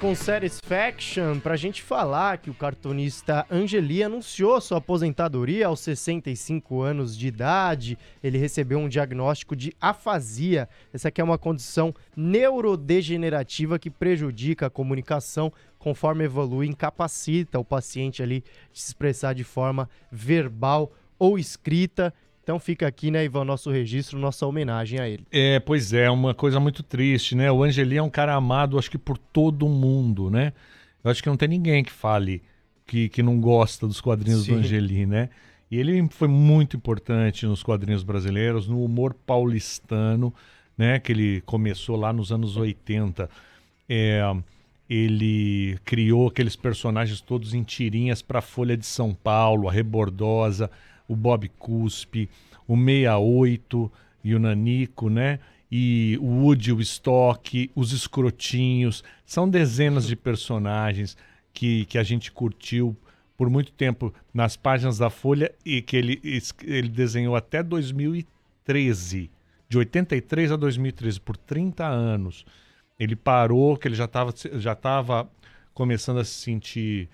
com 0.00 0.14
Satisfaction, 0.14 1.40
pra 1.40 1.56
gente 1.56 1.82
falar 1.82 2.38
que 2.38 2.50
o 2.50 2.54
cartunista 2.54 3.44
Angeli 3.50 4.02
anunciou 4.02 4.60
sua 4.60 4.78
aposentadoria 4.78 5.66
aos 5.66 5.80
65 5.80 6.80
anos 6.82 7.16
de 7.16 7.26
idade. 7.26 7.98
Ele 8.22 8.38
recebeu 8.38 8.78
um 8.78 8.88
diagnóstico 8.88 9.56
de 9.56 9.74
afasia. 9.80 10.68
Essa 10.92 11.08
aqui 11.08 11.20
é 11.20 11.24
uma 11.24 11.38
condição 11.38 11.92
neurodegenerativa 12.16 13.78
que 13.78 13.90
prejudica 13.90 14.66
a 14.66 14.70
comunicação 14.70 15.52
conforme 15.78 16.24
evolui, 16.24 16.68
incapacita 16.68 17.58
o 17.58 17.64
paciente 17.64 18.22
ali 18.22 18.44
de 18.72 18.80
se 18.80 18.88
expressar 18.88 19.34
de 19.34 19.42
forma 19.42 19.90
verbal 20.12 20.92
ou 21.18 21.38
escrita. 21.38 22.14
Então 22.48 22.58
fica 22.58 22.86
aqui, 22.86 23.10
né, 23.10 23.26
Ivan, 23.26 23.44
nosso 23.44 23.70
registro, 23.70 24.18
nossa 24.18 24.46
homenagem 24.46 24.98
a 24.98 25.06
ele. 25.06 25.22
É, 25.30 25.60
pois 25.60 25.92
é, 25.92 26.08
uma 26.08 26.32
coisa 26.32 26.58
muito 26.58 26.82
triste, 26.82 27.34
né? 27.34 27.52
O 27.52 27.62
Angeli 27.62 27.98
é 27.98 28.02
um 28.02 28.08
cara 28.08 28.34
amado, 28.34 28.78
acho 28.78 28.90
que 28.90 28.96
por 28.96 29.18
todo 29.18 29.68
mundo, 29.68 30.30
né? 30.30 30.54
Eu 31.04 31.10
acho 31.10 31.22
que 31.22 31.28
não 31.28 31.36
tem 31.36 31.46
ninguém 31.46 31.84
que 31.84 31.92
fale 31.92 32.40
que, 32.86 33.10
que 33.10 33.22
não 33.22 33.38
gosta 33.38 33.86
dos 33.86 34.00
quadrinhos 34.00 34.44
Sim. 34.46 34.52
do 34.54 34.58
Angeli, 34.60 35.04
né? 35.04 35.28
E 35.70 35.76
ele 35.76 36.08
foi 36.08 36.26
muito 36.26 36.74
importante 36.74 37.44
nos 37.44 37.62
quadrinhos 37.62 38.02
brasileiros, 38.02 38.66
no 38.66 38.82
humor 38.82 39.12
paulistano, 39.12 40.32
né? 40.74 40.98
Que 40.98 41.12
ele 41.12 41.42
começou 41.42 41.96
lá 41.96 42.14
nos 42.14 42.32
anos 42.32 42.56
80. 42.56 43.28
É, 43.86 44.22
ele 44.88 45.78
criou 45.84 46.28
aqueles 46.28 46.56
personagens 46.56 47.20
todos 47.20 47.52
em 47.52 47.62
tirinhas 47.62 48.22
para 48.22 48.38
a 48.38 48.42
Folha 48.42 48.74
de 48.74 48.86
São 48.86 49.12
Paulo, 49.12 49.68
a 49.68 49.72
Rebordosa, 49.72 50.70
o 51.08 51.16
Bob 51.16 51.48
Cuspe, 51.58 52.28
o 52.66 52.76
68 52.76 53.90
e 54.22 54.34
o 54.34 54.38
Nanico, 54.38 55.08
né? 55.08 55.40
E 55.70 56.18
o 56.20 56.44
Woody, 56.44 56.72
o 56.72 56.80
Stock, 56.80 57.70
os 57.74 57.92
Escrotinhos. 57.92 59.02
São 59.26 59.48
dezenas 59.48 60.06
de 60.06 60.14
personagens 60.14 61.16
que, 61.52 61.84
que 61.86 61.98
a 61.98 62.02
gente 62.02 62.30
curtiu 62.30 62.96
por 63.36 63.48
muito 63.48 63.72
tempo 63.72 64.12
nas 64.34 64.56
páginas 64.56 64.98
da 64.98 65.10
Folha 65.10 65.54
e 65.64 65.80
que 65.80 65.96
ele, 65.96 66.20
ele 66.64 66.88
desenhou 66.88 67.36
até 67.36 67.62
2013. 67.62 69.30
De 69.68 69.78
83 69.78 70.52
a 70.52 70.56
2013, 70.56 71.20
por 71.20 71.36
30 71.36 71.86
anos. 71.86 72.44
Ele 72.98 73.14
parou, 73.14 73.76
que 73.76 73.86
ele 73.86 73.94
já 73.94 74.06
estava 74.06 74.34
já 74.54 74.74
tava 74.74 75.30
começando 75.72 76.18
a 76.18 76.24
se 76.24 76.32
sentir 76.32 77.08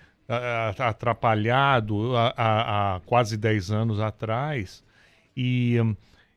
atrapalhado 0.79 2.15
há- 2.17 2.95
há 2.95 2.99
quase 3.01 3.37
10 3.37 3.71
anos 3.71 3.99
atrás. 3.99 4.83
E, 5.35 5.77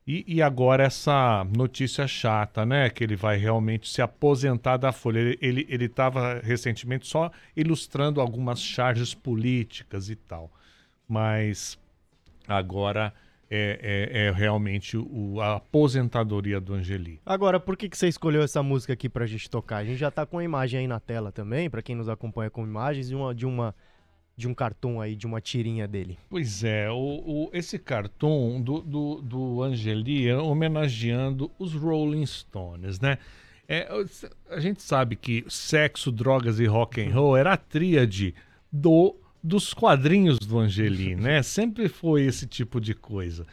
e, 0.07 0.25
e 0.37 0.43
agora 0.43 0.85
essa 0.85 1.45
notícia 1.57 2.07
chata, 2.07 2.67
né? 2.67 2.91
Que 2.91 3.05
ele 3.05 3.17
vai 3.17 3.37
realmente 3.37 3.89
se 3.89 4.03
aposentar 4.03 4.77
da 4.77 4.93
Folha. 4.93 5.37
Ele 5.41 5.67
ele 5.69 5.85
estava 5.87 6.41
recentemente 6.43 7.07
só 7.07 7.31
ilustrando 7.57 8.21
algumas 8.21 8.61
charges 8.61 9.15
políticas 9.15 10.11
e 10.11 10.17
tal. 10.17 10.51
Mas 11.09 11.79
agora 12.47 13.13
é, 13.51 14.09
é- 14.13 14.27
é 14.27 14.31
realmente 14.33 14.97
o, 14.97 15.41
a 15.41 15.57
aposentadoria 15.57 16.61
do 16.61 16.75
Angeli. 16.75 17.21
Agora, 17.25 17.59
por 17.59 17.77
que, 17.77 17.89
que 17.89 17.97
você 17.97 18.09
escolheu 18.09 18.43
essa 18.43 18.63
música 18.63 18.93
aqui 18.93 19.09
pra 19.09 19.27
gente 19.27 19.49
tocar? 19.49 19.79
A 19.79 19.85
gente 19.85 19.99
já 19.99 20.11
tá 20.11 20.27
com 20.27 20.39
a 20.39 20.45
imagem 20.45 20.81
aí 20.81 20.87
na 20.87 21.01
tela 21.01 21.33
também, 21.33 21.69
pra 21.71 21.83
quem 21.83 21.97
nos 21.97 22.09
acompanha 22.09 22.51
com 22.51 22.65
imagens, 22.65 23.09
de 23.09 23.15
uma, 23.15 23.35
de 23.35 23.47
uma 23.47 23.75
de 24.37 24.47
um 24.47 24.55
cartoon 24.55 25.01
aí, 25.01 25.17
de 25.17 25.27
uma 25.27 25.41
tirinha 25.41 25.89
dele. 25.89 26.17
Pois 26.31 26.63
é, 26.63 26.89
o, 26.89 26.95
o- 26.95 27.51
esse 27.53 27.77
cartoon 27.77 28.61
do, 28.61 28.81
do, 28.83 29.21
do 29.21 29.63
Angeli 29.65 30.29
é 30.29 30.37
homenageando 30.37 31.51
os 31.59 31.75
Rolling 31.75 32.25
Stones, 32.25 33.01
né? 33.01 33.19
É, 33.69 33.89
a 34.49 34.61
gente 34.61 34.81
sabe 34.81 35.17
que 35.17 35.45
sexo, 35.49 36.13
drogas 36.13 36.61
e 36.61 36.67
rock 36.67 37.01
and 37.03 37.13
roll 37.13 37.37
era 37.37 37.53
a 37.53 37.57
tríade 37.57 38.33
do, 38.71 39.17
dos 39.43 39.75
quadrinhos 39.75 40.39
do 40.39 40.59
Angeli, 40.59 41.15
né? 41.15 41.43
Sempre 41.47 41.89
foi 41.89 42.25
esse 42.25 42.47
tipo 42.47 42.81
de 42.81 42.95
coisa. 42.95 43.47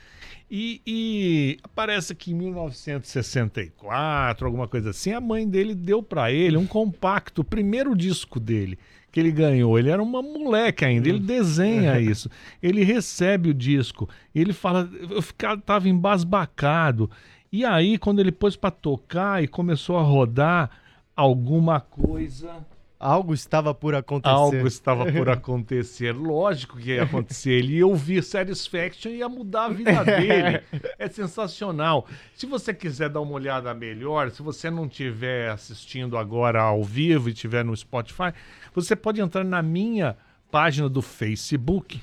E, 0.49 0.81
e 0.85 1.57
parece 1.73 2.13
que 2.13 2.31
em 2.31 2.35
1964, 2.35 4.45
alguma 4.45 4.67
coisa 4.67 4.91
assim, 4.91 5.11
a 5.11 5.19
mãe 5.19 5.47
dele 5.47 5.73
deu 5.73 6.03
pra 6.03 6.31
ele 6.31 6.55
um 6.55 6.67
compacto, 6.67 7.41
o 7.41 7.45
primeiro 7.45 7.95
disco 7.95 8.39
dele 8.39 8.77
que 9.11 9.19
ele 9.21 9.31
ganhou. 9.31 9.79
Ele 9.79 9.89
era 9.89 10.03
uma 10.03 10.21
moleque 10.21 10.83
ainda, 10.83 11.07
ele 11.07 11.19
desenha 11.19 11.97
isso. 12.01 12.29
Ele 12.61 12.83
recebe 12.83 13.49
o 13.49 13.53
disco, 13.53 14.09
ele 14.35 14.51
fala, 14.51 14.89
eu 15.09 15.21
ficava, 15.21 15.61
tava 15.61 15.87
embasbacado. 15.87 17.09
E 17.49 17.63
aí, 17.63 17.97
quando 17.97 18.19
ele 18.19 18.31
pôs 18.31 18.57
pra 18.57 18.69
tocar 18.69 19.41
e 19.41 19.47
começou 19.47 19.97
a 19.97 20.01
rodar, 20.01 20.69
alguma 21.15 21.79
coisa 21.79 22.65
Algo 22.99 23.33
estava 23.33 23.73
por 23.73 23.93
acontecer. 23.93 24.33
algo 24.33 24.67
estava 24.67 25.11
por 25.11 25.29
acontecer. 25.29 26.13
Lógico 26.15 26.77
que 26.77 26.93
ia 26.93 27.03
acontecer. 27.03 27.51
Ele 27.51 27.77
ia 27.77 27.87
ouvir 27.87 28.23
Satisfaction 28.23 29.11
e 29.11 29.17
ia 29.17 29.29
mudar 29.29 29.65
a 29.65 29.69
vida 29.69 30.03
dele. 30.05 30.61
É 30.97 31.07
sensacional. 31.09 32.07
Se 32.33 32.45
você 32.45 32.73
quiser 32.73 33.09
dar 33.09 33.21
uma 33.21 33.33
olhada 33.33 33.73
melhor, 33.73 34.31
se 34.31 34.41
você 34.41 34.69
não 34.69 34.85
estiver 34.85 35.49
assistindo 35.49 36.17
agora 36.17 36.61
ao 36.61 36.83
vivo 36.83 37.29
e 37.29 37.33
estiver 37.33 37.65
no 37.65 37.75
Spotify, 37.75 38.33
você 38.73 38.95
pode 38.95 39.19
entrar 39.19 39.43
na 39.43 39.61
minha 39.61 40.17
página 40.49 40.87
do 40.87 41.01
Facebook, 41.01 42.01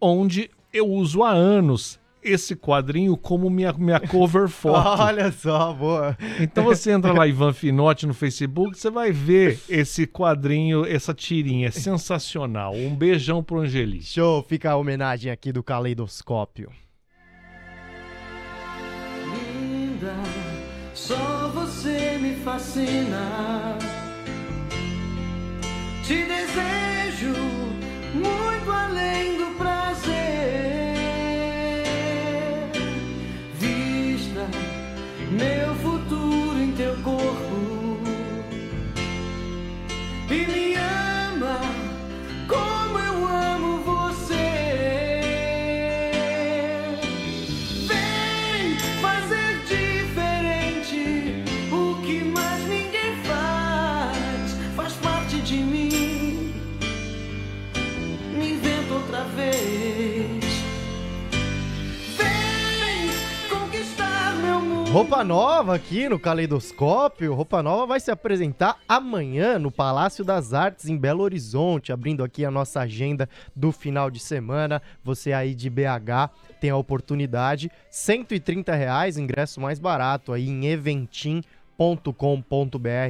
onde 0.00 0.50
eu 0.72 0.88
uso 0.88 1.22
há 1.22 1.30
anos 1.30 2.00
esse 2.24 2.56
quadrinho 2.56 3.16
como 3.16 3.50
minha, 3.50 3.72
minha 3.72 4.00
cover 4.00 4.48
foto. 4.50 5.02
Olha 5.02 5.30
só, 5.30 5.72
boa. 5.72 6.16
Então 6.40 6.64
você 6.64 6.90
entra 6.92 7.12
lá, 7.12 7.26
Ivan 7.26 7.52
Finotti, 7.52 8.06
no 8.06 8.14
Facebook, 8.14 8.78
você 8.78 8.90
vai 8.90 9.12
ver 9.12 9.60
esse 9.68 10.06
quadrinho, 10.06 10.84
essa 10.86 11.12
tirinha. 11.12 11.68
É 11.68 11.70
sensacional. 11.70 12.74
Um 12.74 12.94
beijão 12.94 13.42
pro 13.42 13.60
Angeli. 13.60 14.02
Show, 14.02 14.42
fica 14.42 14.70
a 14.72 14.76
homenagem 14.76 15.30
aqui 15.30 15.52
do 15.52 15.62
Caleidoscópio. 15.62 16.70
linda, 20.04 20.14
só 20.94 21.48
você 21.48 22.18
me 22.20 22.36
fascina. 22.36 23.78
Te 26.02 26.26
desejo 26.26 27.34
muito 28.14 28.70
além 28.70 29.38
do 29.38 29.43
Roupa 64.94 65.24
Nova 65.24 65.74
aqui 65.74 66.08
no 66.08 66.20
Caleidoscópio. 66.20 67.34
Roupa 67.34 67.60
Nova 67.64 67.84
vai 67.84 67.98
se 67.98 68.12
apresentar 68.12 68.78
amanhã 68.88 69.58
no 69.58 69.68
Palácio 69.68 70.24
das 70.24 70.54
Artes 70.54 70.88
em 70.88 70.96
Belo 70.96 71.24
Horizonte, 71.24 71.92
abrindo 71.92 72.22
aqui 72.22 72.44
a 72.44 72.50
nossa 72.50 72.78
agenda 72.78 73.28
do 73.56 73.72
final 73.72 74.08
de 74.08 74.20
semana. 74.20 74.80
Você 75.02 75.32
aí 75.32 75.52
de 75.52 75.68
BH 75.68 76.30
tem 76.60 76.70
a 76.70 76.76
oportunidade. 76.76 77.72
130 77.90 78.72
reais, 78.72 79.18
ingresso 79.18 79.60
mais 79.60 79.80
barato 79.80 80.32
aí 80.32 80.48
em 80.48 80.66
eventim.com.br 80.66 81.42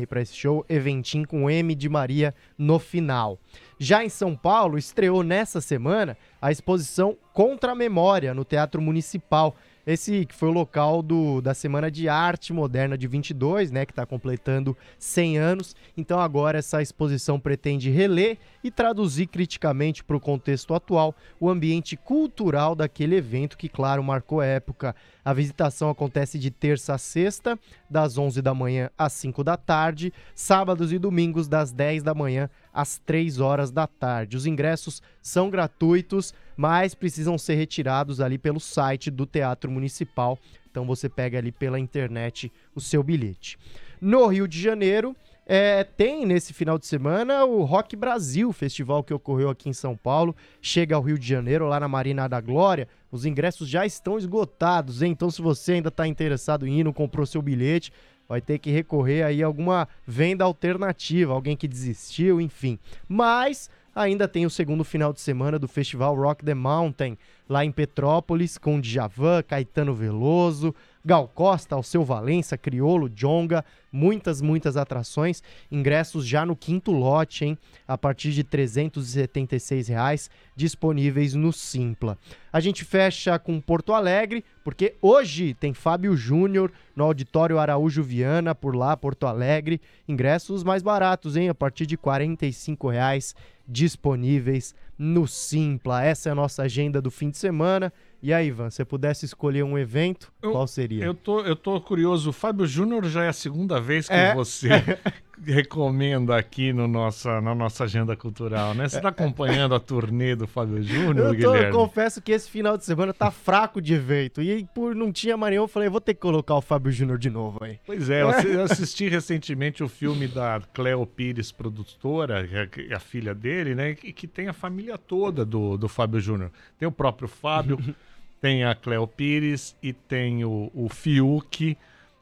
para 0.08 0.22
esse 0.22 0.34
show. 0.34 0.64
Eventim 0.70 1.22
com 1.24 1.50
M 1.50 1.74
de 1.74 1.90
Maria 1.90 2.34
no 2.56 2.78
final. 2.78 3.38
Já 3.78 4.02
em 4.02 4.08
São 4.08 4.34
Paulo, 4.34 4.78
estreou 4.78 5.22
nessa 5.22 5.60
semana 5.60 6.16
a 6.40 6.50
exposição 6.50 7.14
Contra 7.34 7.72
a 7.72 7.74
Memória 7.74 8.32
no 8.32 8.42
Teatro 8.42 8.80
Municipal. 8.80 9.54
Esse 9.86 10.24
que 10.24 10.34
foi 10.34 10.48
o 10.48 10.52
local 10.52 11.02
do, 11.02 11.40
da 11.40 11.52
Semana 11.52 11.90
de 11.90 12.08
Arte 12.08 12.52
Moderna 12.52 12.96
de 12.96 13.06
22, 13.06 13.70
né, 13.70 13.84
que 13.84 13.92
está 13.92 14.06
completando 14.06 14.76
100 14.98 15.38
anos. 15.38 15.76
Então 15.96 16.18
agora 16.18 16.58
essa 16.58 16.80
exposição 16.80 17.38
pretende 17.38 17.90
reler 17.90 18.38
e 18.62 18.70
traduzir 18.70 19.26
criticamente 19.26 20.02
para 20.02 20.16
o 20.16 20.20
contexto 20.20 20.74
atual 20.74 21.14
o 21.38 21.50
ambiente 21.50 21.96
cultural 21.96 22.74
daquele 22.74 23.16
evento 23.16 23.58
que, 23.58 23.68
claro, 23.68 24.02
marcou 24.02 24.40
época. 24.40 24.96
A 25.24 25.32
visitação 25.32 25.90
acontece 25.90 26.38
de 26.38 26.50
terça 26.50 26.94
a 26.94 26.98
sexta, 26.98 27.58
das 27.88 28.16
11 28.16 28.40
da 28.42 28.54
manhã 28.54 28.90
às 28.96 29.12
5 29.14 29.44
da 29.44 29.56
tarde, 29.56 30.12
sábados 30.34 30.92
e 30.92 30.98
domingos 30.98 31.48
das 31.48 31.72
10 31.72 32.02
da 32.02 32.14
manhã 32.14 32.48
às 32.74 32.98
3 32.98 33.40
horas 33.40 33.70
da 33.70 33.86
tarde. 33.86 34.36
Os 34.36 34.44
ingressos 34.44 35.00
são 35.22 35.48
gratuitos, 35.48 36.34
mas 36.56 36.94
precisam 36.94 37.38
ser 37.38 37.54
retirados 37.54 38.20
ali 38.20 38.36
pelo 38.36 38.58
site 38.58 39.10
do 39.10 39.24
Teatro 39.24 39.70
Municipal. 39.70 40.38
Então 40.70 40.84
você 40.84 41.08
pega 41.08 41.38
ali 41.38 41.52
pela 41.52 41.78
internet 41.78 42.50
o 42.74 42.80
seu 42.80 43.02
bilhete. 43.02 43.56
No 44.00 44.26
Rio 44.26 44.48
de 44.48 44.60
Janeiro, 44.60 45.16
é, 45.46 45.84
tem 45.84 46.24
nesse 46.24 46.54
final 46.54 46.78
de 46.78 46.86
semana 46.86 47.44
o 47.44 47.64
Rock 47.64 47.94
Brasil, 47.94 48.50
festival 48.52 49.04
que 49.04 49.12
ocorreu 49.12 49.50
aqui 49.50 49.68
em 49.68 49.74
São 49.74 49.96
Paulo. 49.96 50.34
Chega 50.60 50.96
ao 50.96 51.02
Rio 51.02 51.18
de 51.18 51.26
Janeiro, 51.26 51.68
lá 51.68 51.78
na 51.78 51.86
Marina 51.86 52.26
da 52.26 52.40
Glória. 52.40 52.88
Os 53.10 53.26
ingressos 53.26 53.68
já 53.68 53.84
estão 53.84 54.18
esgotados, 54.18 55.02
hein? 55.02 55.12
Então, 55.12 55.30
se 55.30 55.42
você 55.42 55.74
ainda 55.74 55.88
está 55.88 56.08
interessado 56.08 56.66
em 56.66 56.80
ir, 56.80 56.84
não 56.84 56.92
comprou 56.92 57.26
seu 57.26 57.42
bilhete, 57.42 57.92
vai 58.28 58.40
ter 58.40 58.58
que 58.58 58.70
recorrer 58.70 59.22
aí 59.22 59.42
a 59.42 59.46
alguma 59.46 59.88
venda 60.06 60.44
alternativa, 60.44 61.32
alguém 61.32 61.56
que 61.56 61.68
desistiu, 61.68 62.40
enfim. 62.40 62.78
Mas 63.08 63.70
ainda 63.94 64.26
tem 64.26 64.44
o 64.44 64.50
segundo 64.50 64.84
final 64.84 65.12
de 65.12 65.20
semana 65.20 65.58
do 65.58 65.68
festival 65.68 66.14
Rock 66.14 66.44
the 66.44 66.54
Mountain, 66.54 67.16
lá 67.48 67.64
em 67.64 67.70
Petrópolis, 67.70 68.58
com 68.58 68.80
Djavan, 68.80 69.42
Caetano 69.42 69.94
Veloso, 69.94 70.74
Gal 71.04 71.28
Costa, 71.28 71.74
Alceu 71.74 72.02
Valença, 72.02 72.56
Criolo, 72.56 73.10
Jonga, 73.10 73.62
muitas, 73.92 74.40
muitas 74.40 74.74
atrações. 74.74 75.42
Ingressos 75.70 76.26
já 76.26 76.46
no 76.46 76.56
quinto 76.56 76.90
lote, 76.90 77.44
hein? 77.44 77.58
A 77.86 77.98
partir 77.98 78.32
de 78.32 78.42
376 78.42 79.88
reais, 79.88 80.30
disponíveis 80.56 81.34
no 81.34 81.52
Simpla. 81.52 82.16
A 82.50 82.58
gente 82.58 82.84
fecha 82.84 83.38
com 83.38 83.60
Porto 83.60 83.92
Alegre, 83.92 84.42
porque 84.64 84.94
hoje 85.02 85.52
tem 85.52 85.74
Fábio 85.74 86.16
Júnior 86.16 86.72
no 86.96 87.04
Auditório 87.04 87.58
Araújo 87.58 88.02
Viana, 88.02 88.54
por 88.54 88.74
lá, 88.74 88.96
Porto 88.96 89.26
Alegre. 89.26 89.82
Ingressos 90.08 90.64
mais 90.64 90.82
baratos, 90.82 91.36
hein? 91.36 91.50
A 91.50 91.54
partir 91.54 91.84
de 91.84 91.98
45 91.98 92.88
reais 92.88 93.34
disponíveis 93.66 94.74
no 94.98 95.26
Simpla. 95.26 96.02
Essa 96.04 96.28
é 96.28 96.32
a 96.32 96.34
nossa 96.34 96.62
agenda 96.62 97.00
do 97.00 97.10
fim 97.10 97.30
de 97.30 97.36
semana. 97.38 97.92
E 98.22 98.32
aí, 98.32 98.48
Ivan, 98.48 98.70
se 98.70 98.76
você 98.76 98.84
pudesse 98.84 99.24
escolher 99.24 99.62
um 99.64 99.76
evento, 99.78 100.32
Eu- 100.42 100.52
qual 100.52 100.66
seria? 100.66 101.04
Eu 101.04 101.14
tô, 101.14 101.40
eu 101.40 101.56
tô 101.56 101.80
curioso. 101.80 102.30
O 102.30 102.32
Fábio 102.32 102.66
Júnior 102.66 103.04
já 103.06 103.24
é 103.24 103.28
a 103.28 103.32
segunda 103.32 103.80
vez 103.80 104.06
que 104.08 104.14
É. 104.14 104.34
você 104.34 104.68
recomenda 105.42 106.36
aqui 106.36 106.72
no 106.72 106.86
nossa, 106.86 107.40
na 107.40 107.54
nossa 107.54 107.84
agenda 107.84 108.14
cultural, 108.16 108.74
né? 108.74 108.88
Você 108.88 109.00
tá 109.00 109.08
acompanhando 109.08 109.74
a 109.74 109.80
turnê 109.80 110.34
do 110.36 110.46
Fábio 110.46 110.82
Júnior, 110.82 111.34
Eu, 111.44 111.54
eu 111.54 111.72
confesso 111.72 112.20
que 112.22 112.32
esse 112.32 112.48
final 112.50 112.76
de 112.76 112.84
semana 112.84 113.12
tá 113.12 113.30
fraco 113.30 113.80
de 113.80 113.94
evento. 113.94 114.40
E 114.42 114.64
por 114.74 114.94
não 114.94 115.12
tinha 115.12 115.36
mais 115.36 115.50
nenhum, 115.52 115.64
eu 115.64 115.68
falei, 115.68 115.88
vou 115.88 116.00
ter 116.00 116.14
que 116.14 116.20
colocar 116.20 116.54
o 116.54 116.60
Fábio 116.60 116.92
Júnior 116.92 117.18
de 117.18 117.30
novo 117.30 117.62
aí. 117.64 117.78
Pois 117.86 118.08
é, 118.10 118.22
eu 118.22 118.28
assi- 118.28 118.48
eu 118.48 118.62
assisti 118.64 119.08
recentemente 119.08 119.82
o 119.82 119.88
filme 119.88 120.28
da 120.28 120.60
Cleo 120.72 121.04
Pires, 121.06 121.50
produtora, 121.52 122.48
é- 122.50 122.68
é 122.90 122.94
a 122.94 123.00
filha 123.00 123.34
dele, 123.34 123.74
né? 123.74 123.94
Que, 123.94 124.12
que 124.12 124.26
tem 124.26 124.48
a 124.48 124.52
família 124.52 124.96
toda 124.98 125.44
do, 125.44 125.76
do 125.76 125.88
Fábio 125.88 126.20
Júnior. 126.20 126.50
Tem 126.78 126.86
o 126.88 126.92
próprio 126.92 127.28
Fábio, 127.28 127.78
tem 128.40 128.64
a 128.64 128.74
Cleo 128.74 129.06
Pires 129.06 129.76
e 129.82 129.92
tem 129.92 130.44
o, 130.44 130.70
o 130.74 130.88
Fiuk. 130.88 131.76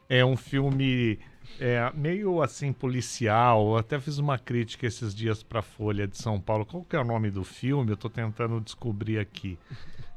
É 0.09 0.23
um 0.25 0.35
filme 0.37 1.17
é, 1.59 1.91
meio 1.93 2.41
assim 2.41 2.71
policial. 2.73 3.71
Eu 3.71 3.77
até 3.77 3.99
fiz 3.99 4.17
uma 4.17 4.37
crítica 4.37 4.85
esses 4.87 5.13
dias 5.13 5.43
para 5.43 5.61
Folha 5.61 6.07
de 6.07 6.17
São 6.17 6.39
Paulo. 6.39 6.65
Qual 6.65 6.83
que 6.83 6.95
é 6.95 6.99
o 6.99 7.03
nome 7.03 7.29
do 7.29 7.43
filme? 7.43 7.91
Eu 7.91 7.97
tô 7.97 8.09
tentando 8.09 8.59
descobrir 8.59 9.19
aqui. 9.19 9.57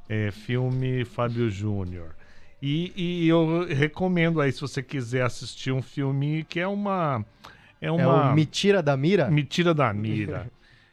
É, 0.08 0.30
filme 0.30 1.04
Fábio 1.04 1.50
Júnior. 1.50 2.14
E, 2.62 2.92
e 2.96 3.28
eu 3.28 3.66
recomendo 3.66 4.40
aí, 4.40 4.50
se 4.50 4.60
você 4.60 4.82
quiser 4.82 5.22
assistir 5.22 5.72
um 5.72 5.82
filme 5.82 6.44
que 6.44 6.60
é 6.60 6.66
uma. 6.66 7.24
É 7.80 7.86
É 7.86 7.92
uma. 7.92 8.34
Me 8.34 8.46
Tira 8.46 8.82
da 8.82 8.96
Mira? 8.96 9.30
Me 9.30 9.44
tira 9.44 9.74
da 9.74 9.92
mira. 9.92 10.50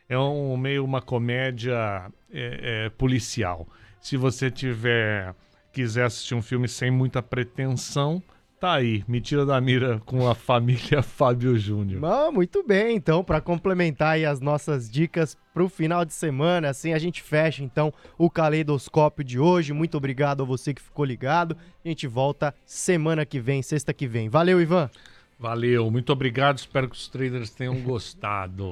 É 0.09 0.17
um 0.17 0.57
meio 0.57 0.83
uma 0.83 1.01
comédia 1.01 2.11
é, 2.31 2.85
é, 2.85 2.89
policial. 2.89 3.67
Se 4.01 4.17
você 4.17 4.51
tiver 4.51 5.33
quiser 5.71 6.05
assistir 6.05 6.35
um 6.35 6.41
filme 6.41 6.67
sem 6.67 6.91
muita 6.91 7.21
pretensão, 7.21 8.21
tá 8.63 8.75
aí. 8.75 9.03
Me 9.09 9.19
tira 9.19 9.45
da 9.45 9.59
mira 9.59 10.01
com 10.05 10.25
a 10.25 10.33
família 10.33 11.03
Fábio 11.03 11.57
Júnior. 11.57 12.01
Ah, 12.05 12.31
muito 12.31 12.63
bem, 12.65 12.95
então, 12.95 13.21
para 13.21 13.41
complementar 13.41 14.13
aí 14.13 14.25
as 14.25 14.39
nossas 14.39 14.89
dicas 14.89 15.37
pro 15.53 15.67
final 15.67 16.05
de 16.05 16.13
semana, 16.13 16.69
assim 16.69 16.93
a 16.93 16.97
gente 16.97 17.21
fecha 17.21 17.61
então 17.61 17.93
o 18.17 18.29
caleidoscópio 18.29 19.21
de 19.21 19.37
hoje. 19.37 19.73
Muito 19.73 19.97
obrigado 19.97 20.43
a 20.43 20.45
você 20.45 20.73
que 20.73 20.81
ficou 20.81 21.03
ligado. 21.03 21.57
A 21.83 21.89
gente 21.89 22.07
volta 22.07 22.55
semana 22.65 23.25
que 23.25 23.37
vem, 23.37 23.61
sexta 23.61 23.93
que 23.93 24.07
vem. 24.07 24.29
Valeu, 24.29 24.61
Ivan. 24.61 24.89
Valeu, 25.37 25.91
muito 25.91 26.13
obrigado. 26.13 26.57
Espero 26.57 26.87
que 26.87 26.95
os 26.95 27.09
traders 27.09 27.49
tenham 27.49 27.75
gostado. 27.81 28.71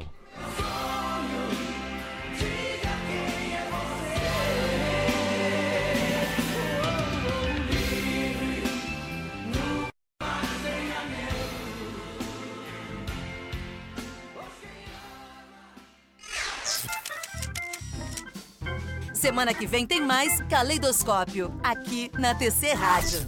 Semana 19.22 19.54
que 19.54 19.68
vem 19.68 19.86
tem 19.86 20.02
mais 20.02 20.42
Caleidoscópio, 20.50 21.54
aqui 21.64 22.10
na 22.18 22.34
TC 22.34 22.74
Rádio. 22.74 23.20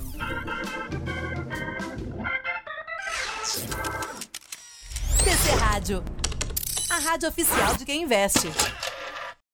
TC 5.23 5.51
Rádio, 5.59 6.03
a 6.89 6.97
rádio 6.97 7.29
oficial 7.29 7.75
de 7.75 7.85
quem 7.85 8.01
investe. 8.01 8.51